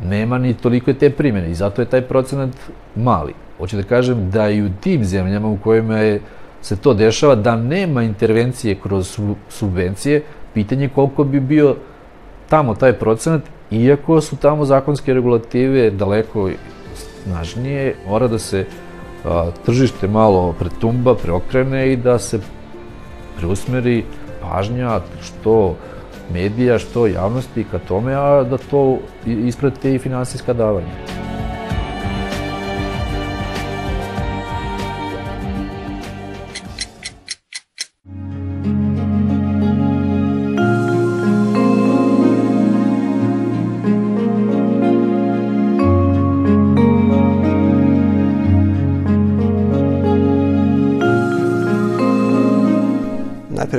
nema 0.04 0.38
ni 0.38 0.54
toliko 0.54 0.92
te 0.92 1.10
primjene 1.10 1.50
i 1.50 1.54
zato 1.54 1.82
je 1.82 1.86
taj 1.86 2.02
procenat 2.02 2.50
mali. 2.96 3.34
Hoću 3.58 3.76
da 3.76 3.82
kažem 3.82 4.30
da 4.30 4.50
i 4.50 4.62
u 4.62 4.70
tim 4.80 5.04
zemljama 5.04 5.48
u 5.48 5.56
kojima 5.56 5.98
je, 5.98 6.20
se 6.62 6.76
to 6.76 6.94
dešava, 6.94 7.34
da 7.34 7.56
nema 7.56 8.02
intervencije 8.02 8.74
kroz 8.74 9.20
subvencije, 9.48 10.22
pitanje 10.54 10.88
koliko 10.88 11.24
bi 11.24 11.40
bio 11.40 11.76
tamo 12.48 12.74
taj 12.74 12.92
procenat, 12.92 13.42
iako 13.70 14.20
su 14.20 14.36
tamo 14.36 14.64
zakonske 14.64 15.14
regulative 15.14 15.90
daleko 15.90 16.50
snažnije, 17.22 17.94
mora 18.08 18.28
da 18.28 18.38
se 18.38 18.66
a, 19.24 19.50
tržište 19.66 20.08
malo 20.08 20.54
pretumba, 20.58 21.14
preokrene 21.14 21.92
i 21.92 21.96
da 21.96 22.18
se 22.18 22.40
preusmeri 23.38 24.04
pažnja 24.42 25.00
što 25.22 25.76
medija, 26.32 26.78
što 26.78 27.06
javnosti 27.06 27.64
ka 27.70 27.78
tome, 27.78 28.14
a 28.14 28.44
da 28.44 28.58
to 28.58 28.98
isprate 29.26 29.94
i 29.94 29.98
finansijska 29.98 30.52
davanja. 30.52 31.11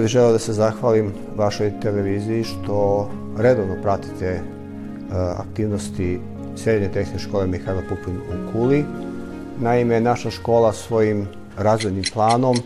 Bih 0.04 0.10
želeo 0.10 0.32
da 0.32 0.40
se 0.40 0.54
zahvalim 0.54 1.14
vašoj 1.36 1.80
televiziji 1.82 2.44
što 2.44 3.10
redovno 3.38 3.76
pratite 3.82 4.26
e, 4.26 4.42
aktivnosti 5.38 6.20
Srednje 6.56 6.90
tehničke 6.92 7.20
škole 7.20 7.48
Mihajla 7.48 7.82
Pupin 7.90 8.18
u 8.18 8.52
Kuli. 8.52 8.86
Naime, 9.60 10.02
naša 10.02 10.32
škola 10.32 10.74
svojim 10.74 11.28
razvojnim 11.58 12.04
planom 12.14 12.58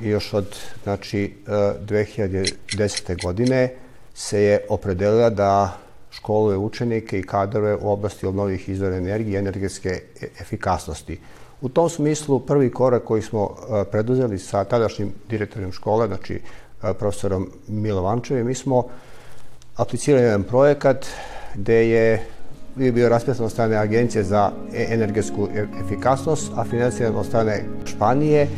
još 0.00 0.32
od 0.32 0.56
znači, 0.82 1.34
2010. 1.46 3.12
E, 3.12 3.16
godine 3.22 3.72
se 4.14 4.42
je 4.42 4.60
opredelila 4.68 5.30
da 5.30 5.78
školuje 6.10 6.56
učenike 6.56 7.18
i 7.18 7.22
kadrove 7.22 7.76
u 7.76 7.90
oblasti 7.90 8.26
obnovljivih 8.26 8.68
izvora 8.68 8.96
energije 8.96 9.34
i 9.34 9.38
energetske 9.38 9.88
e, 10.20 10.26
efikasnosti. 10.40 11.18
U 11.64 11.68
tom 11.68 11.88
smislu 11.88 12.40
prvi 12.40 12.70
korak 12.70 13.04
koji 13.04 13.22
smo 13.22 13.50
e, 13.50 13.84
preduzeli 13.84 14.38
sa 14.38 14.64
tadašnjim 14.64 15.12
direktorom 15.28 15.72
škole, 15.72 16.06
znači 16.06 16.34
e, 16.34 16.94
profesorom 16.94 17.50
Milovančevim, 17.68 18.46
mi 18.46 18.54
smo 18.54 18.84
aplicirali 19.76 20.24
jedan 20.24 20.42
projekat 20.42 21.06
gde 21.54 21.88
je 21.88 22.22
bio 22.74 23.08
raspisan 23.08 23.46
od 23.46 23.52
strane 23.52 23.76
Agencije 23.76 24.24
za 24.24 24.50
e, 24.74 24.86
energetsku 24.90 25.48
efikasnost, 25.84 26.52
a 26.56 26.64
financiran 26.64 27.16
od 27.16 27.26
strane 27.26 27.64
Španije, 27.84 28.48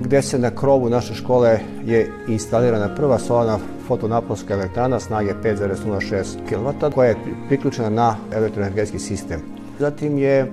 gde 0.00 0.22
se 0.22 0.38
na 0.38 0.50
krovu 0.50 0.90
naše 0.90 1.14
škole 1.14 1.60
je 1.84 2.10
instalirana 2.28 2.94
prva 2.94 3.18
solarna 3.18 3.58
fotonaponska 3.86 4.54
elektrana 4.54 5.00
snage 5.00 5.34
5,06 5.44 6.24
kW 6.50 6.92
koja 6.94 7.08
je 7.08 7.16
priključena 7.48 7.90
na 7.90 8.16
elektroenergetski 8.32 8.98
sistem. 8.98 9.40
Zatim 9.78 10.18
je 10.18 10.52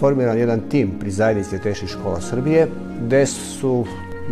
formiran 0.00 0.38
jedan 0.38 0.60
tim 0.68 0.90
pri 1.00 1.10
zajednici 1.10 1.58
tehničkih 1.58 1.88
škola 1.88 2.20
Srbije, 2.20 2.68
gde 3.06 3.26
su 3.26 3.84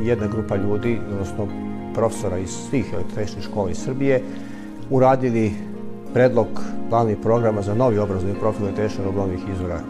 jedna 0.03 0.27
grupa 0.27 0.57
ljudi, 0.57 0.99
odnosno 1.13 1.49
profesora 1.95 2.39
iz 2.39 2.51
svih 2.51 2.85
tehničkih 3.15 3.45
škola 3.45 3.71
iz 3.71 3.77
Srbije, 3.77 4.23
uradili 4.91 5.53
predlog 6.15 6.47
plannih 6.91 7.17
programa 7.23 7.63
za 7.63 7.75
novi 7.75 7.99
obrazovni 7.99 8.35
profil 8.41 8.67
električnih 8.67 9.07
obnovljivih 9.07 9.45
izvora 9.55 9.81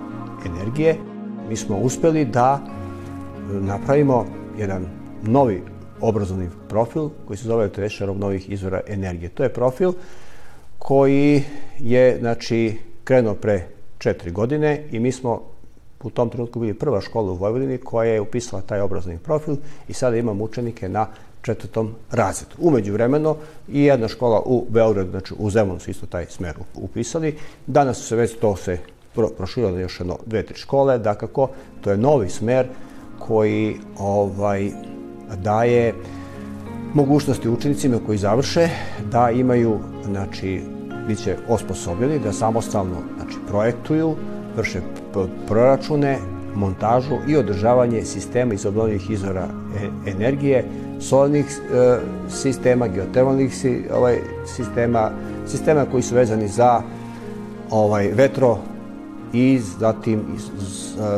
energije. 0.47 0.97
Mi 1.49 1.57
smo 1.57 1.79
uspeli 1.79 2.25
da 2.25 2.61
napravimo 3.49 4.27
jedan 4.59 4.87
novi 5.23 5.63
obrazovni 6.01 6.49
profil 6.69 7.09
koji 7.27 7.37
se 7.37 7.49
zove 7.49 7.65
električnih 7.65 8.09
obnovljivih 8.09 8.51
izvora 8.51 8.81
energije. 8.87 9.29
To 9.29 9.43
je 9.43 9.53
profil 9.53 9.93
koji 10.79 11.43
je 11.79 12.19
znači, 12.19 12.79
krenuo 13.05 13.35
pre 13.35 13.67
četiri 13.99 14.31
godine 14.31 14.85
i 14.91 15.01
mi 15.01 15.13
smo 15.13 15.58
u 16.03 16.11
tom 16.11 16.31
trenutku 16.31 16.61
bili 16.61 16.75
prva 16.75 17.01
škola 17.01 17.33
u 17.33 17.35
Vojvodini 17.35 17.79
koja 17.79 18.13
je 18.13 18.21
upisala 18.21 18.63
taj 18.63 18.81
obrazovni 18.81 19.19
profil 19.19 19.57
i 19.89 19.93
sada 19.93 20.17
imamo 20.17 20.45
učenike 20.45 20.89
na 20.89 21.07
četvrtom 21.43 21.95
razredu. 22.11 22.55
Umeđu 22.59 22.93
vremeno 22.93 23.37
i 23.69 23.83
jedna 23.83 24.09
škola 24.09 24.43
u 24.47 24.67
Beogradu, 24.69 25.11
znači 25.11 25.35
u 25.39 25.51
Zemunu 25.51 25.81
su 25.81 25.91
isto 25.91 26.07
taj 26.07 26.27
smer 26.27 26.55
upisali. 26.75 27.37
Danas 27.67 27.97
su 27.99 28.05
se 28.05 28.17
već 28.17 28.39
to 28.41 28.57
se 28.57 28.79
proširilo 29.37 29.73
na 29.73 29.81
još 29.81 30.01
jedno, 30.01 30.19
dve, 30.27 30.43
tri 30.43 30.57
škole, 30.57 30.99
dakako, 30.99 31.49
to 31.81 31.91
je 31.91 31.97
novi 31.97 32.29
smer 32.29 32.69
koji 33.19 33.77
ovaj, 33.99 34.71
daje 35.37 35.95
mogućnosti 36.95 37.49
učenicima 37.49 37.99
koji 38.07 38.19
završe 38.19 38.69
da 39.11 39.31
imaju, 39.31 39.79
znači, 40.05 40.61
bit 41.07 41.25
će 41.25 41.37
osposobljeni 41.49 42.19
da 42.19 42.33
samostalno 42.33 42.97
znači, 43.17 43.37
projektuju, 43.49 44.17
vrše 44.57 44.81
proračune, 45.47 46.19
montažu 46.55 47.17
i 47.29 47.37
održavanje 47.37 48.05
sistema 48.05 48.55
iz 48.55 48.67
obnovljivih 48.67 49.11
izvora 49.11 49.49
e 50.07 50.11
energije, 50.11 50.65
solarnih 51.01 51.47
e, 51.47 51.99
sistema, 52.31 52.89
geotermalnih 52.89 53.53
ovaj, 53.95 54.19
sistema, 54.47 55.11
sistema 55.47 55.87
koji 55.91 56.03
su 56.03 56.15
vezani 56.15 56.49
za 56.49 56.83
ovaj 57.71 58.09
vetro 58.09 58.59
i 59.33 59.61
zatim 59.79 60.25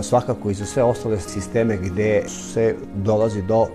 svakako 0.03 0.51
i 0.51 0.55
za 0.55 0.65
sve 0.65 0.83
ostale 0.83 1.21
sisteme 1.21 1.77
gde 1.77 2.23
se 2.29 2.75
dolazi 2.95 3.43
do 3.43 3.67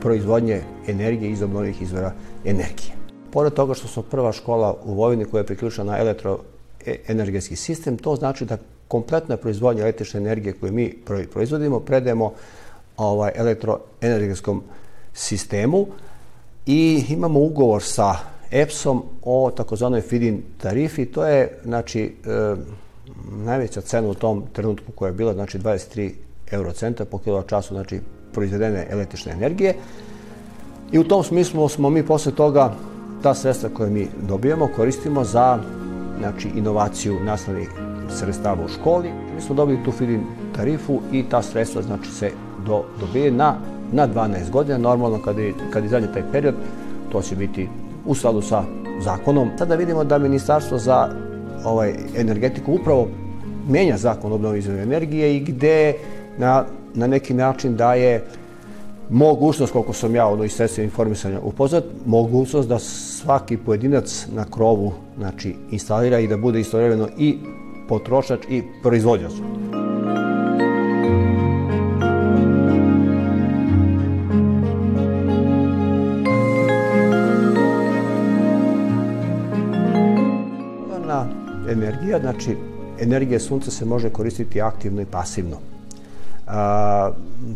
proizvodnje 0.00 0.62
energije 0.88 1.30
iz 1.30 1.42
obnovljivih 1.42 1.82
izvora 1.82 2.12
energije. 2.44 2.96
Pored 3.32 3.52
toga 3.52 3.74
što 3.74 3.88
smo 3.88 4.02
prva 4.02 4.32
škola 4.32 4.76
u 4.84 4.94
Vojvodini 4.94 5.24
koja 5.24 5.40
je 5.40 5.46
priključena 5.46 5.92
na 5.92 5.98
elektroenergetski 5.98 7.56
sistem, 7.56 7.96
to 7.96 8.16
znači 8.16 8.44
da 8.44 8.56
kompletna 8.88 9.36
proizvodnja 9.36 9.82
električne 9.82 10.20
energije 10.20 10.52
koju 10.52 10.72
mi 10.72 10.94
proizvodimo 11.32 11.80
predajemo 11.80 12.32
ovaj, 12.96 13.32
elektroenergetskom 13.34 14.62
sistemu 15.14 15.86
i 16.66 17.04
imamo 17.08 17.40
ugovor 17.40 17.82
sa 17.82 18.14
EPS-om 18.50 19.02
o 19.22 19.50
takozvanoj 19.56 20.00
feed-in 20.00 20.42
tarifi. 20.58 21.06
To 21.06 21.26
je 21.26 21.58
znači, 21.64 22.16
e, 22.26 22.54
najveća 23.44 23.80
cena 23.80 24.08
u 24.08 24.14
tom 24.14 24.42
trenutku 24.52 24.92
koja 24.92 25.08
je 25.08 25.12
bila 25.12 25.34
znači 25.34 25.58
23 25.58 26.12
eurocenta 26.50 27.04
po 27.04 27.42
času 27.46 27.74
znači, 27.74 28.00
proizvedene 28.32 28.86
električne 28.90 29.32
energije. 29.32 29.74
I 30.92 30.98
u 30.98 31.04
tom 31.04 31.24
smislu 31.24 31.68
smo 31.68 31.90
mi 31.90 32.06
posle 32.06 32.32
toga 32.32 32.74
ta 33.22 33.34
sredstva 33.34 33.68
koje 33.74 33.90
mi 33.90 34.08
dobijemo 34.28 34.68
koristimo 34.76 35.24
za 35.24 35.58
znači, 36.18 36.48
inovaciju 36.48 37.20
nastavnih 37.24 37.85
sredstava 38.10 38.64
u 38.64 38.68
školi. 38.68 39.10
Mi 39.34 39.40
smo 39.40 39.54
dobili 39.54 39.84
tu 39.84 39.92
feed-in 39.92 40.24
tarifu 40.56 41.00
i 41.12 41.24
ta 41.30 41.42
sredstva 41.42 41.82
znači, 41.82 42.10
se 42.10 42.30
do, 42.66 42.84
dobije 43.00 43.30
na, 43.30 43.54
na 43.92 44.08
12 44.08 44.50
godina. 44.50 44.78
Normalno 44.78 45.22
kad, 45.22 45.38
je, 45.38 45.54
kad 45.70 45.84
izađe 45.84 46.12
taj 46.12 46.22
period, 46.32 46.54
to 47.12 47.22
će 47.22 47.36
biti 47.36 47.68
u 48.06 48.14
skladu 48.14 48.42
sa 48.42 48.64
zakonom. 49.00 49.50
Sada 49.58 49.74
vidimo 49.74 50.04
da 50.04 50.18
Ministarstvo 50.18 50.78
za 50.78 51.08
ovaj, 51.64 51.94
energetiku 52.16 52.72
upravo 52.72 53.08
menja 53.68 53.96
zakon 53.96 54.32
o 54.32 54.34
obnovljivoj 54.34 54.82
energije 54.82 55.36
i 55.36 55.40
gde 55.40 55.94
na, 56.38 56.64
na 56.94 57.06
neki 57.06 57.34
način 57.34 57.76
daje 57.76 58.24
mogućnost, 59.10 59.72
koliko 59.72 59.92
sam 59.92 60.14
ja 60.14 60.26
ono 60.26 60.44
iz 60.44 60.52
sredstva 60.52 60.84
informisanja 60.84 61.40
upoznat, 61.42 61.84
mogućnost 62.06 62.68
da 62.68 62.78
svaki 62.78 63.56
pojedinac 63.56 64.26
na 64.34 64.44
krovu 64.44 64.92
znači, 65.18 65.54
instalira 65.70 66.18
i 66.18 66.28
da 66.28 66.36
bude 66.36 66.60
istovremeno 66.60 67.08
i 67.18 67.38
potrošač 67.88 68.40
i 68.48 68.62
proizvođač. 68.82 69.32
energija, 81.76 82.20
znači 82.20 82.56
energija 83.00 83.40
sunca 83.40 83.70
se 83.70 83.84
može 83.84 84.10
koristiti 84.10 84.60
aktivno 84.60 85.02
i 85.02 85.04
pasivno. 85.04 85.56
A, 86.46 87.10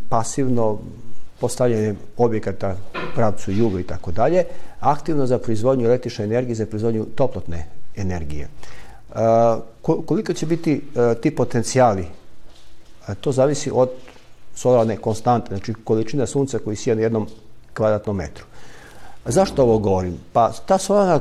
pasivno 0.08 0.78
postavljanje 1.40 1.94
objekata 2.16 2.76
pravcu 3.14 3.52
juga 3.52 3.80
i 3.80 3.82
tako 3.82 4.12
dalje, 4.12 4.44
aktivno 4.80 5.26
za 5.26 5.38
proizvodnju 5.38 5.86
električne 5.86 6.24
energije, 6.24 6.54
za 6.54 6.66
proizvodnju 6.66 7.04
toplotne 7.14 7.66
energije. 7.96 8.48
Koliko 9.82 10.32
će 10.32 10.46
biti 10.46 10.82
a, 10.96 11.14
ti 11.14 11.36
potencijali? 11.36 12.04
To 13.20 13.32
zavisi 13.32 13.70
od 13.74 13.90
solarne 14.54 14.96
konstante, 14.96 15.48
znači 15.48 15.74
količina 15.84 16.26
sunca 16.26 16.58
koji 16.58 16.76
sija 16.76 16.94
na 16.94 17.02
jednom 17.02 17.26
kvadratnom 17.74 18.16
metru. 18.16 18.44
Zašto 19.24 19.62
ovo 19.62 19.78
govorim? 19.78 20.18
Pa 20.32 20.52
ta 20.66 20.78
solarna 20.78 21.20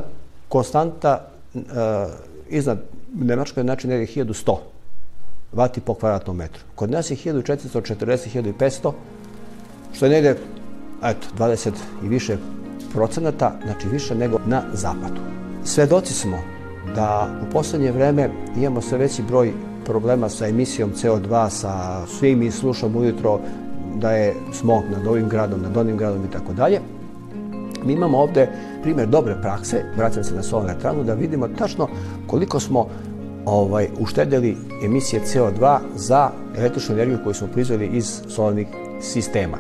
konstanta 0.50 1.28
iznad 2.50 2.82
Nemačkoj 3.14 3.64
znači 3.64 3.88
negdje 3.88 4.24
1100 4.26 4.58
vati 5.52 5.82
po 5.82 5.94
kvadratnom 5.94 6.38
metru. 6.38 6.62
Kod 6.76 6.92
nas 6.92 7.12
je 7.12 7.18
1440-1500, 7.18 8.92
što 9.94 10.06
je 10.06 10.12
negdje 10.12 10.38
eto, 11.04 11.28
20 11.38 11.72
i 12.04 12.08
više 12.08 12.38
procenata, 12.94 13.52
znači 13.66 13.88
više 13.88 14.16
nego 14.16 14.40
na 14.46 14.64
zapadu. 14.74 15.22
Svedoci 15.66 16.14
smo 16.14 16.59
da 16.96 17.30
u 17.48 17.52
poslednje 17.52 17.92
vreme 17.92 18.30
imamo 18.58 18.82
sve 18.82 18.98
veći 18.98 19.24
broj 19.24 19.54
problema 19.86 20.30
sa 20.30 20.48
emisijom 20.48 20.92
CO2, 20.94 21.50
sa 21.50 22.06
svim 22.08 22.40
mi 22.40 22.52
slušamo 22.52 23.00
ujutro 23.00 23.40
da 23.96 24.12
je 24.12 24.36
smog 24.54 24.84
nad 24.92 25.08
ovim 25.08 25.30
gradom, 25.30 25.62
nad 25.62 25.78
onim 25.78 25.98
gradom 25.98 26.26
i 26.26 26.32
tako 26.32 26.54
dalje. 26.54 26.80
Mi 27.84 27.94
imamo 27.94 28.18
ovde 28.18 28.50
primjer 28.82 29.08
dobre 29.08 29.42
prakse, 29.42 29.84
vraćam 29.98 30.24
se 30.24 30.36
na 30.36 30.44
solarnu 30.44 30.70
elektranu, 30.70 31.04
da 31.04 31.14
vidimo 31.14 31.48
tačno 31.48 31.88
koliko 32.28 32.60
smo 32.60 32.88
ovaj, 33.46 33.88
uštedili 34.00 34.58
emisije 34.84 35.22
CO2 35.22 35.80
za 35.96 36.30
električnu 36.58 36.96
energiju 36.96 37.20
koju 37.24 37.34
smo 37.34 37.48
proizveli 37.48 37.90
iz 37.94 38.22
solarnih 38.28 38.68
sistema. 39.02 39.58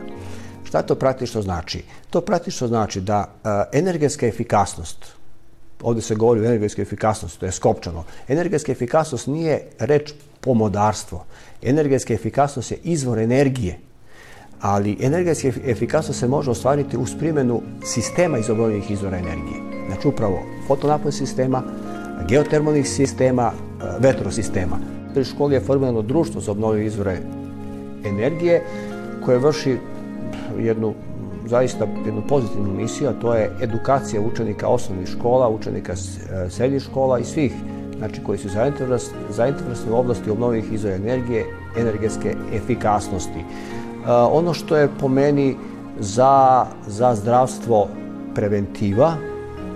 Šta 0.64 0.82
to 0.82 0.96
praktično 0.96 1.42
znači? 1.42 1.84
To 2.10 2.22
praktično 2.22 2.68
znači 2.68 3.02
da 3.02 3.26
a, 3.44 3.64
energetska 3.74 4.28
efikasnost, 4.28 5.19
ovde 5.84 6.02
se 6.02 6.16
govori 6.16 6.42
o 6.42 6.46
energetskoj 6.46 6.82
efikasnosti, 6.82 7.40
to 7.40 7.46
je 7.46 7.52
skopčano, 7.52 8.04
energetska 8.28 8.72
efikasnost 8.72 9.28
nije 9.28 9.62
reč 9.80 10.14
pomodarstvo. 10.42 11.26
Energetska 11.62 12.14
efikasnost 12.14 12.72
je 12.72 12.78
izvor 12.84 13.20
energije 13.20 13.80
ali 14.62 14.98
energetska 15.02 15.48
efikasnost 15.66 16.20
se 16.20 16.28
može 16.28 16.52
ostvariti 16.52 16.98
uz 16.98 17.16
primjenu 17.20 17.62
sistema 17.84 18.38
iz 18.38 18.50
obnovljivih 18.50 18.92
izvora 18.92 19.18
energije. 19.18 19.86
Znači 19.88 20.08
upravo 20.08 20.40
fotonapon 20.68 21.12
sistema, 21.12 21.64
geotermalnih 22.28 22.90
sistema, 22.90 23.52
e, 23.52 23.86
vetrosistema. 24.00 24.80
U 25.16 25.24
školi 25.24 25.56
je 25.56 25.62
formirano 25.62 26.02
društvo 26.02 26.42
za 26.42 26.52
obnovljive 26.52 26.86
izvore 26.86 27.18
energije 28.06 28.64
koje 29.26 29.38
vrši 29.38 29.78
jednu 30.60 30.94
zaista 31.50 31.88
jednu 32.06 32.22
pozitivnu 32.28 32.74
misiju, 32.74 33.10
a 33.10 33.14
to 33.14 33.34
je 33.36 33.52
edukacija 33.62 34.22
učenika 34.22 34.68
osnovnih 34.68 35.08
škola, 35.08 35.50
učenika 35.50 35.94
e, 35.94 36.50
srednjih 36.50 36.82
škola 36.84 37.20
i 37.20 37.24
svih 37.24 37.54
znači 37.98 38.24
koji 38.24 38.38
su 38.38 38.50
zainteresovani 39.30 39.92
u 39.92 39.96
oblasti 39.96 40.30
obnovljivih 40.30 40.74
izvora 40.74 40.96
energije, 40.96 41.46
energetske 41.78 42.36
efikasnosti. 42.54 43.44
Ono 44.32 44.54
što 44.54 44.78
je 44.78 44.90
po 45.00 45.08
meni 45.08 45.56
za, 46.00 46.66
za 46.88 47.16
zdravstvo 47.16 47.88
preventiva, 48.36 49.14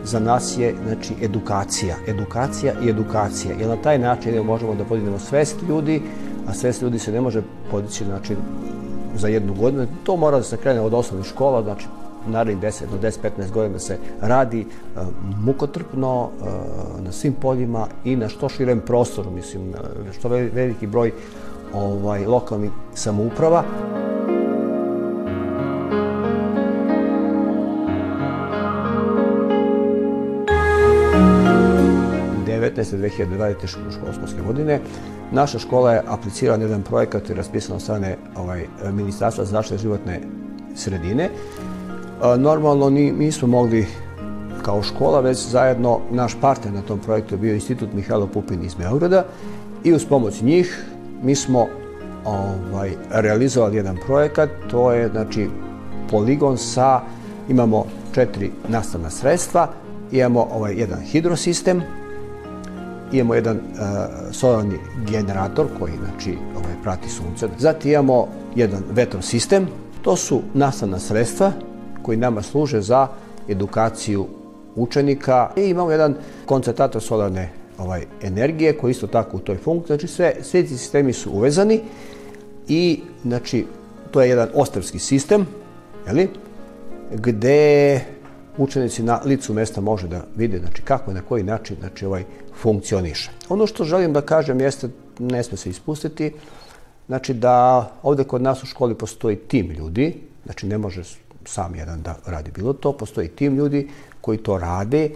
za 0.04 0.20
nas 0.20 0.58
je 0.58 0.76
znači, 0.88 1.14
edukacija. 1.22 1.96
Edukacija 2.08 2.74
i 2.84 2.90
edukacija. 2.90 3.56
Jer 3.60 3.70
na 3.70 3.76
taj 3.76 4.00
način 4.00 4.46
možemo 4.46 4.76
da 4.76 4.86
podignemo 4.86 5.20
svest 5.20 5.56
ljudi, 5.70 6.02
a 6.48 6.54
svest 6.54 6.82
ljudi 6.82 7.00
se 7.00 7.12
ne 7.12 7.22
može 7.22 7.42
podići 7.72 8.06
znači, 8.06 8.36
za 9.16 9.28
jednu 9.28 9.54
godinu. 9.54 9.88
To 10.04 10.16
mora 10.16 10.38
da 10.38 10.44
se 10.44 10.58
krene 10.58 10.82
od 10.82 10.94
osnovnih 10.94 11.28
škola, 11.28 11.64
znači 11.64 11.88
narednih 12.28 12.64
10 12.64 12.84
do 12.92 13.08
10-15 13.08 13.52
godina 13.52 13.80
se 13.80 13.98
radi 14.22 14.66
uh, 14.66 15.02
mukotrpno 15.46 16.24
uh, 16.24 16.48
na 17.02 17.12
svim 17.12 17.34
poljima 17.34 17.88
i 18.04 18.16
na 18.16 18.30
što 18.30 18.50
širem 18.50 18.80
prostoru, 18.80 19.32
mislim, 19.32 19.74
što 20.20 20.28
veliki 20.30 20.88
broj 20.88 21.12
ovaj, 21.74 22.26
lokalnih 22.26 22.72
samouprava. 22.94 23.64
2019. 32.92 33.56
2020. 33.56 34.14
školske 34.16 34.42
godine. 34.48 34.80
Naša 35.32 35.60
škola 35.60 35.94
je 35.94 36.02
aplicirala 36.08 36.58
na 36.58 36.64
jedan 36.64 36.82
projekat 36.82 37.30
i 37.30 37.34
raspisana 37.34 37.76
od 37.76 37.82
strane 37.82 38.18
ovaj, 38.36 38.66
Ministarstva 38.92 39.46
za 39.46 39.52
zaštite 39.52 39.78
životne 39.78 40.22
sredine. 40.76 41.30
Normalno 42.38 42.90
ni, 42.90 43.12
nismo 43.12 43.48
mogli 43.48 43.88
kao 44.62 44.84
škola, 44.84 45.20
već 45.20 45.48
zajedno 45.48 46.00
naš 46.12 46.36
partner 46.42 46.74
na 46.74 46.82
tom 46.82 47.00
projektu 47.00 47.34
je 47.34 47.40
bio 47.40 47.54
Institut 47.54 47.94
Mihajlo 47.94 48.28
Pupin 48.28 48.64
iz 48.64 48.76
Beograda 48.76 49.26
i 49.84 49.94
uz 49.94 50.06
pomoć 50.06 50.42
njih 50.42 50.86
mi 51.24 51.36
smo 51.36 51.68
ovaj, 52.26 52.92
realizovali 53.10 53.78
jedan 53.78 53.98
projekat, 54.06 54.50
to 54.72 54.92
je 54.92 55.10
znači 55.10 55.50
poligon 56.12 56.58
sa, 56.58 57.02
imamo 57.50 57.86
četiri 58.14 58.52
nastavna 58.68 59.10
sredstva, 59.10 59.68
imamo 60.12 60.48
ovaj 60.52 60.74
jedan 60.74 61.00
hidrosistem, 61.00 61.82
imamo 63.14 63.36
jedan 63.36 63.58
uh, 63.58 63.80
solarni 64.32 64.78
generator 65.10 65.68
koji 65.80 65.94
znači 65.98 66.38
ovaj, 66.56 66.74
prati 66.84 67.10
sunce. 67.10 67.48
Zatim 67.58 67.92
imamo 67.92 68.28
jedan 68.56 68.84
vetrosistem. 68.92 69.68
To 70.02 70.16
su 70.16 70.42
nastavna 70.54 71.00
sredstva 71.00 71.52
koji 72.02 72.18
nama 72.18 72.42
služe 72.42 72.82
za 72.82 73.08
edukaciju 73.50 74.28
učenika 74.76 75.52
i 75.58 75.62
imamo 75.62 75.92
jedan 75.92 76.16
koncentrator 76.46 77.02
solarne 77.02 77.50
ovaj, 77.78 78.06
energije 78.22 78.78
koji 78.78 78.92
isto 78.92 79.08
tako 79.08 79.38
u 79.38 79.40
toj 79.40 79.58
funkciji. 79.58 79.88
Znači 79.88 80.08
sve, 80.08 80.36
sve 80.42 80.64
ti 80.64 80.78
sistemi 80.78 81.14
su 81.14 81.32
uvezani 81.32 81.82
i 82.68 83.02
znači 83.24 83.66
to 84.12 84.22
je 84.22 84.30
jedan 84.30 84.50
ostavski 84.54 85.00
sistem, 85.00 85.46
jeli, 86.08 86.30
gde 87.12 88.02
učenici 88.58 89.04
na 89.04 89.22
licu 89.26 89.54
mesta 89.54 89.82
može 89.82 90.08
da 90.08 90.24
vide 90.36 90.60
znači 90.60 90.82
kako 90.82 91.12
i 91.12 91.14
na 91.14 91.22
koji 91.22 91.44
način 91.44 91.78
znači 91.80 92.06
ovaj 92.06 92.24
funkcioniše. 92.62 93.32
Ono 93.50 93.68
što 93.68 93.84
želim 93.84 94.14
da 94.14 94.22
kažem 94.22 94.62
jeste 94.62 94.90
ne 95.20 95.44
sme 95.44 95.58
se 95.58 95.70
ispustiti 95.70 96.34
znači 97.08 97.34
da 97.34 97.90
ovde 98.04 98.24
kod 98.24 98.42
nas 98.42 98.64
u 98.64 98.66
školi 98.66 98.96
postoji 98.96 99.36
tim 99.36 99.72
ljudi, 99.72 100.16
znači 100.46 100.68
ne 100.68 100.78
može 100.78 101.04
sam 101.46 101.76
jedan 101.76 102.02
da 102.02 102.16
radi 102.26 102.52
bilo 102.52 102.74
to, 102.74 102.94
postoji 102.98 103.28
tim 103.28 103.56
ljudi 103.56 103.90
koji 104.22 104.38
to 104.38 104.58
rade. 104.58 105.04
E, 105.04 105.12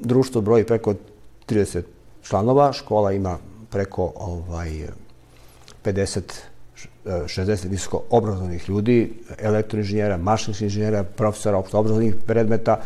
društvo 0.00 0.40
broji 0.40 0.64
preko 0.64 0.94
30 1.48 1.82
članova, 2.22 2.72
škola 2.72 3.12
ima 3.12 3.38
preko 3.70 4.12
ovaj 4.16 4.70
50 5.84 6.20
60 7.04 7.68
visoko 7.68 8.02
obrazovnih 8.10 8.68
ljudi, 8.68 9.12
elektroinženjera, 9.38 10.16
mašinskih 10.16 10.64
inženjera, 10.64 11.04
profesora 11.04 11.58
opšto 11.58 11.78
obrazovnih 11.78 12.14
predmeta. 12.26 12.80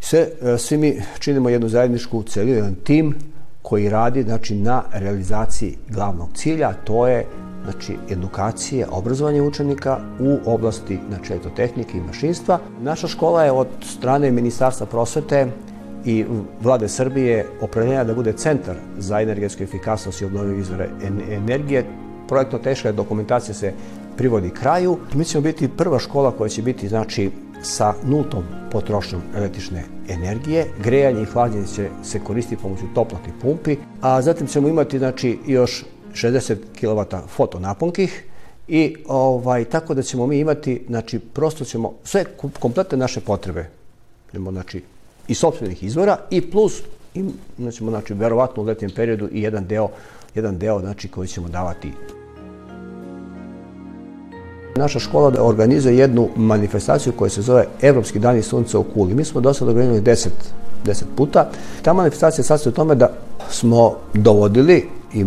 Sve, 0.00 0.28
e, 0.42 0.58
svi 0.58 0.78
mi 0.78 1.02
činimo 1.18 1.48
jednu 1.48 1.68
zajedničku 1.68 2.22
celinu, 2.22 2.56
jedan 2.56 2.74
tim 2.74 3.14
koji 3.62 3.88
radi 3.88 4.22
znači, 4.22 4.54
na 4.54 4.82
realizaciji 4.92 5.76
glavnog 5.88 6.28
cilja, 6.34 6.72
to 6.84 7.06
je 7.06 7.26
znači, 7.64 7.96
edukacije, 8.10 8.86
obrazovanje 8.90 9.42
učenika 9.42 10.00
u 10.20 10.38
oblasti 10.50 10.98
znači, 11.08 11.32
eto, 11.32 11.50
tehnike 11.56 11.98
i 11.98 12.00
mašinstva. 12.00 12.58
Naša 12.80 13.08
škola 13.08 13.44
je 13.44 13.52
od 13.52 13.68
strane 13.82 14.30
Ministarstva 14.30 14.86
prosvete 14.86 15.46
i 16.04 16.24
vlade 16.60 16.88
Srbije 16.88 17.46
opredeljena 17.60 18.04
da 18.04 18.14
bude 18.14 18.32
centar 18.32 18.76
za 18.98 19.20
energetsku 19.20 19.62
efikasnost 19.62 20.20
i 20.20 20.24
obnovljive 20.24 20.60
izvore 20.60 20.88
energije 21.30 21.84
projektno 22.28 22.58
teška 22.58 22.92
dokumentacija 22.92 23.54
se 23.54 23.72
privodi 24.16 24.50
kraju. 24.50 24.98
Mi 25.14 25.24
ćemo 25.24 25.42
biti 25.42 25.68
prva 25.68 25.98
škola 25.98 26.30
koja 26.30 26.48
će 26.48 26.62
biti 26.62 26.88
znači 26.88 27.30
sa 27.62 27.94
nultom 28.04 28.44
potrošnjom 28.70 29.22
električne 29.36 29.84
energije. 30.08 30.66
Grejanje 30.82 31.22
i 31.22 31.24
hlađenje 31.24 31.66
će 31.66 31.88
se 32.02 32.20
koristiti 32.20 32.62
pomoću 32.62 32.84
toplotnih 32.94 33.34
pumpi, 33.42 33.76
a 34.00 34.22
zatim 34.22 34.46
ćemo 34.46 34.68
imati 34.68 34.98
znači 34.98 35.38
još 35.46 35.84
60 36.12 36.56
kW 36.80 37.20
fotonaponkih 37.28 38.24
i 38.68 38.96
ovaj 39.06 39.64
tako 39.64 39.94
da 39.94 40.02
ćemo 40.02 40.26
mi 40.26 40.38
imati 40.38 40.84
znači 40.88 41.18
prosto 41.18 41.64
ćemo 41.64 41.92
sve 42.04 42.24
kompletne 42.60 42.98
naše 42.98 43.20
potrebe 43.20 43.70
imamo 44.32 44.52
znači 44.52 44.82
i 45.28 45.34
sopstvenih 45.34 45.82
izvora 45.82 46.18
i 46.30 46.50
plus 46.50 46.82
i 47.14 47.24
ćemo 47.72 47.90
znači 47.90 48.14
verovatno 48.14 48.62
u 48.62 48.66
letnjem 48.66 48.90
periodu 48.90 49.28
i 49.32 49.42
jedan 49.42 49.66
deo 49.66 49.88
jedan 50.34 50.58
deo 50.58 50.80
znači 50.80 51.08
koji 51.08 51.28
ćemo 51.28 51.48
davati 51.48 51.92
Naša 54.76 54.98
škola 54.98 55.30
da 55.30 55.42
organizuje 55.42 55.98
jednu 55.98 56.28
manifestaciju 56.36 57.12
koja 57.12 57.28
se 57.28 57.42
zove 57.42 57.66
Evropski 57.82 58.18
dani 58.18 58.42
sunca 58.42 58.78
u 58.78 58.82
Kuli. 58.82 59.14
Mi 59.14 59.24
smo 59.24 59.40
do 59.40 59.54
sada 59.54 59.70
organizovali 59.70 60.02
10, 60.02 60.28
10 60.84 61.02
puta. 61.16 61.50
Ta 61.82 61.92
manifestacija 61.92 62.44
sastoji 62.44 62.72
u 62.72 62.74
tome 62.74 62.94
da 62.94 63.10
smo 63.50 63.96
dovodili 64.14 64.88
i 65.14 65.24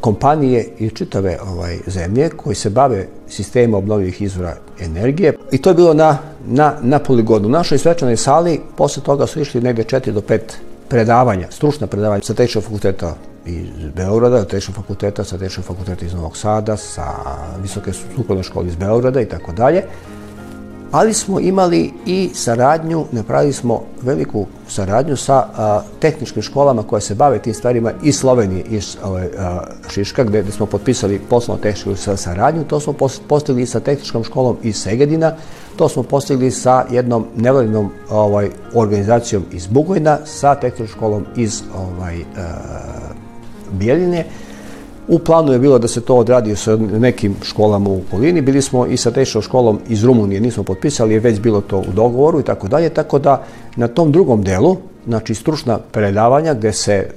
kompanije 0.00 0.68
i 0.78 0.90
čitave 0.90 1.38
ovaj, 1.46 1.78
zemlje 1.86 2.28
koji 2.28 2.56
se 2.56 2.70
bave 2.70 3.06
sistemom 3.28 3.74
obnovljivih 3.74 4.22
izvora 4.22 4.56
energije. 4.80 5.36
I 5.52 5.58
to 5.58 5.70
je 5.70 5.74
bilo 5.74 5.94
na, 5.94 6.18
na, 6.46 6.74
na 6.82 6.98
poligonu. 6.98 7.48
U 7.48 7.50
našoj 7.50 7.78
svečanoj 7.78 8.16
sali 8.16 8.60
posle 8.76 9.02
toga 9.02 9.26
su 9.26 9.40
išli 9.40 9.60
negde 9.60 9.84
4 9.84 10.10
do 10.10 10.20
5 10.20 10.38
predavanja, 10.90 11.46
stručna 11.50 11.86
predavanja 11.86 12.22
sa 12.22 12.34
tehničkog 12.34 12.62
fakulteta 12.62 13.14
iz 13.46 13.90
Beograda, 13.96 14.44
Tehničkog 14.44 14.74
fakulteta, 14.74 15.24
sa 15.24 15.38
Tehničkog 15.38 15.64
fakulteta 15.64 16.04
iz 16.04 16.14
Novog 16.14 16.36
Sada, 16.36 16.76
sa 16.76 17.06
Visoke 17.62 17.92
sukladne 17.92 18.42
škole 18.42 18.68
iz 18.68 18.76
Beograda 18.76 19.20
i 19.20 19.28
tako 19.28 19.52
dalje. 19.52 19.84
Ali 20.90 21.14
smo 21.14 21.40
imali 21.40 21.92
i 22.06 22.30
saradnju, 22.34 23.04
napravili 23.12 23.52
smo 23.52 23.82
veliku 24.02 24.46
saradnju 24.68 25.16
sa 25.16 25.34
a, 25.56 25.82
tehničkim 26.00 26.42
školama 26.42 26.82
koje 26.82 27.00
se 27.00 27.14
bave 27.14 27.38
tim 27.38 27.54
stvarima 27.54 27.92
iz 28.02 28.18
Slovenije, 28.18 28.64
iz 28.68 28.96
ove, 29.04 29.30
a, 29.38 29.60
Šiška, 29.90 30.24
gde, 30.24 30.42
gde 30.42 30.52
smo 30.52 30.66
potpisali 30.66 31.20
poslovno 31.28 31.62
tehničku 31.62 31.96
sa 31.96 32.16
saradnju. 32.16 32.64
To 32.64 32.80
smo 32.80 32.94
postigli 33.28 33.66
sa 33.66 33.80
tehničkom 33.80 34.24
školom 34.24 34.56
iz 34.62 34.76
Segedina, 34.76 35.34
to 35.76 35.88
smo 35.88 36.02
postigli 36.02 36.50
sa 36.50 36.84
jednom 36.90 37.26
nevladinom 37.36 37.90
ovaj, 38.10 38.50
organizacijom 38.74 39.44
iz 39.52 39.66
Bugojna, 39.66 40.18
sa 40.24 40.54
tehničkom 40.54 40.86
školom 40.86 41.26
iz 41.36 41.62
ovaj, 41.74 42.16
a, 42.16 42.42
Bijeljine. 43.72 44.24
U 45.10 45.18
planu 45.18 45.52
je 45.52 45.58
bilo 45.58 45.78
da 45.78 45.88
se 45.88 46.00
to 46.00 46.16
odradi 46.16 46.56
sa 46.56 46.76
nekim 46.76 47.34
školama 47.42 47.90
u 47.90 47.98
okolini. 47.98 48.40
Bili 48.40 48.62
smo 48.62 48.86
i 48.86 48.96
sa 48.96 49.10
teškom 49.10 49.42
školom 49.42 49.80
iz 49.88 50.04
Rumunije, 50.04 50.40
nismo 50.40 50.62
potpisali, 50.62 51.14
je 51.14 51.20
već 51.20 51.40
bilo 51.40 51.60
to 51.60 51.78
u 51.78 51.92
dogovoru 51.94 52.40
i 52.40 52.42
tako 52.42 52.68
dalje. 52.68 52.88
Tako 52.88 53.18
da 53.18 53.42
na 53.76 53.88
tom 53.88 54.12
drugom 54.12 54.42
delu, 54.42 54.76
znači 55.06 55.34
stručna 55.34 55.78
predavanja 55.78 56.54
gde 56.54 56.72
se 56.72 56.92
e, 56.94 57.08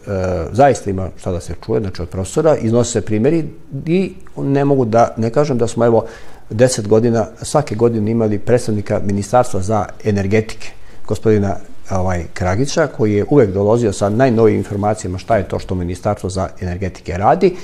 zaista 0.52 0.90
ima 0.90 1.10
šta 1.18 1.32
da 1.32 1.40
se 1.40 1.54
čuje, 1.66 1.82
znači 1.82 2.02
od 2.02 2.10
profesora, 2.10 2.56
iznose 2.58 2.92
se 2.92 3.02
primjeri 3.02 3.46
i 3.86 4.14
ne 4.38 4.66
mogu 4.66 4.86
da, 4.86 5.14
ne 5.18 5.30
kažem 5.30 5.58
da 5.58 5.68
smo 5.68 5.86
evo 5.86 6.06
10 6.50 6.88
godina, 6.88 7.28
svake 7.42 7.76
godine 7.76 8.12
imali 8.12 8.40
predstavnika 8.40 9.02
Ministarstva 9.06 9.62
za 9.62 9.86
energetike, 10.04 10.70
gospodina 11.08 11.56
ovaj, 11.92 12.24
Kragića, 12.34 12.88
koji 12.88 13.14
je 13.14 13.26
uvek 13.30 13.52
dolazio 13.52 13.94
sa 13.94 14.10
najnovijim 14.10 14.58
informacijama 14.58 15.18
šta 15.18 15.38
je 15.38 15.48
to 15.48 15.60
što 15.60 15.76
Ministarstvo 15.76 16.30
za 16.30 16.50
energetike 16.62 17.18
radi. 17.18 17.56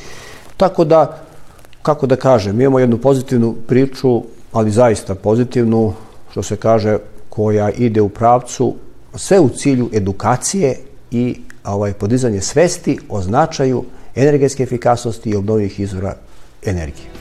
Tako 0.58 0.84
da, 0.84 1.20
kako 1.82 2.08
da 2.08 2.16
kažem, 2.16 2.62
imamo 2.62 2.80
jednu 2.80 2.98
pozitivnu 2.98 3.56
priču, 3.68 4.24
ali 4.52 4.72
zaista 4.72 5.16
pozitivnu, 5.16 5.94
što 6.32 6.44
se 6.44 6.56
kaže, 6.56 6.98
koja 7.30 7.70
ide 7.70 8.02
u 8.02 8.10
pravcu 8.10 8.76
sve 9.16 9.40
u 9.40 9.50
cilju 9.50 9.90
edukacije 9.94 10.76
i 11.12 11.42
ovaj 11.64 11.94
podizanje 11.94 12.42
svesti 12.42 13.00
o 13.10 13.22
značaju 13.22 13.84
energetske 14.16 14.64
efikasnosti 14.64 15.30
i 15.30 15.36
obnovljivih 15.36 15.80
izvora 15.80 16.16
energije. 16.66 17.19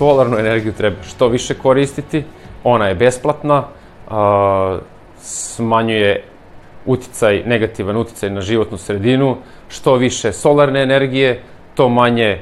Solarnu 0.00 0.38
energiju 0.38 0.72
treba 0.72 1.02
što 1.02 1.28
više 1.28 1.54
koristiti, 1.54 2.24
ona 2.64 2.88
je 2.88 2.94
besplatna, 2.94 3.64
a, 4.08 4.78
smanjuje 5.20 6.22
uticaj, 6.86 7.42
negativan 7.46 7.96
uticaj 7.96 8.30
na 8.30 8.40
životnu 8.40 8.78
sredinu, 8.78 9.36
što 9.68 9.94
više 10.00 10.32
solarne 10.32 10.82
energije, 10.82 11.42
to 11.74 11.88
manje 11.88 12.40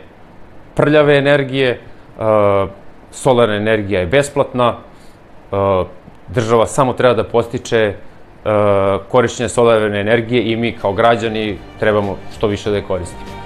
prljave 0.74 1.16
energije, 1.18 1.80
a, 2.18 2.66
solarna 3.10 3.56
energija 3.56 4.00
je 4.00 4.06
besplatna, 4.06 4.76
a, 5.50 5.84
država 6.28 6.66
samo 6.66 6.92
treba 6.92 7.14
da 7.14 7.24
postiče 7.24 7.94
korišćenje 9.08 9.48
solarne 9.48 10.00
energije 10.00 10.52
i 10.52 10.56
mi 10.56 10.72
kao 10.72 10.92
građani 10.92 11.58
trebamo 11.78 12.16
što 12.36 12.46
više 12.46 12.70
da 12.70 12.76
je 12.76 12.82
koristimo. 12.82 13.37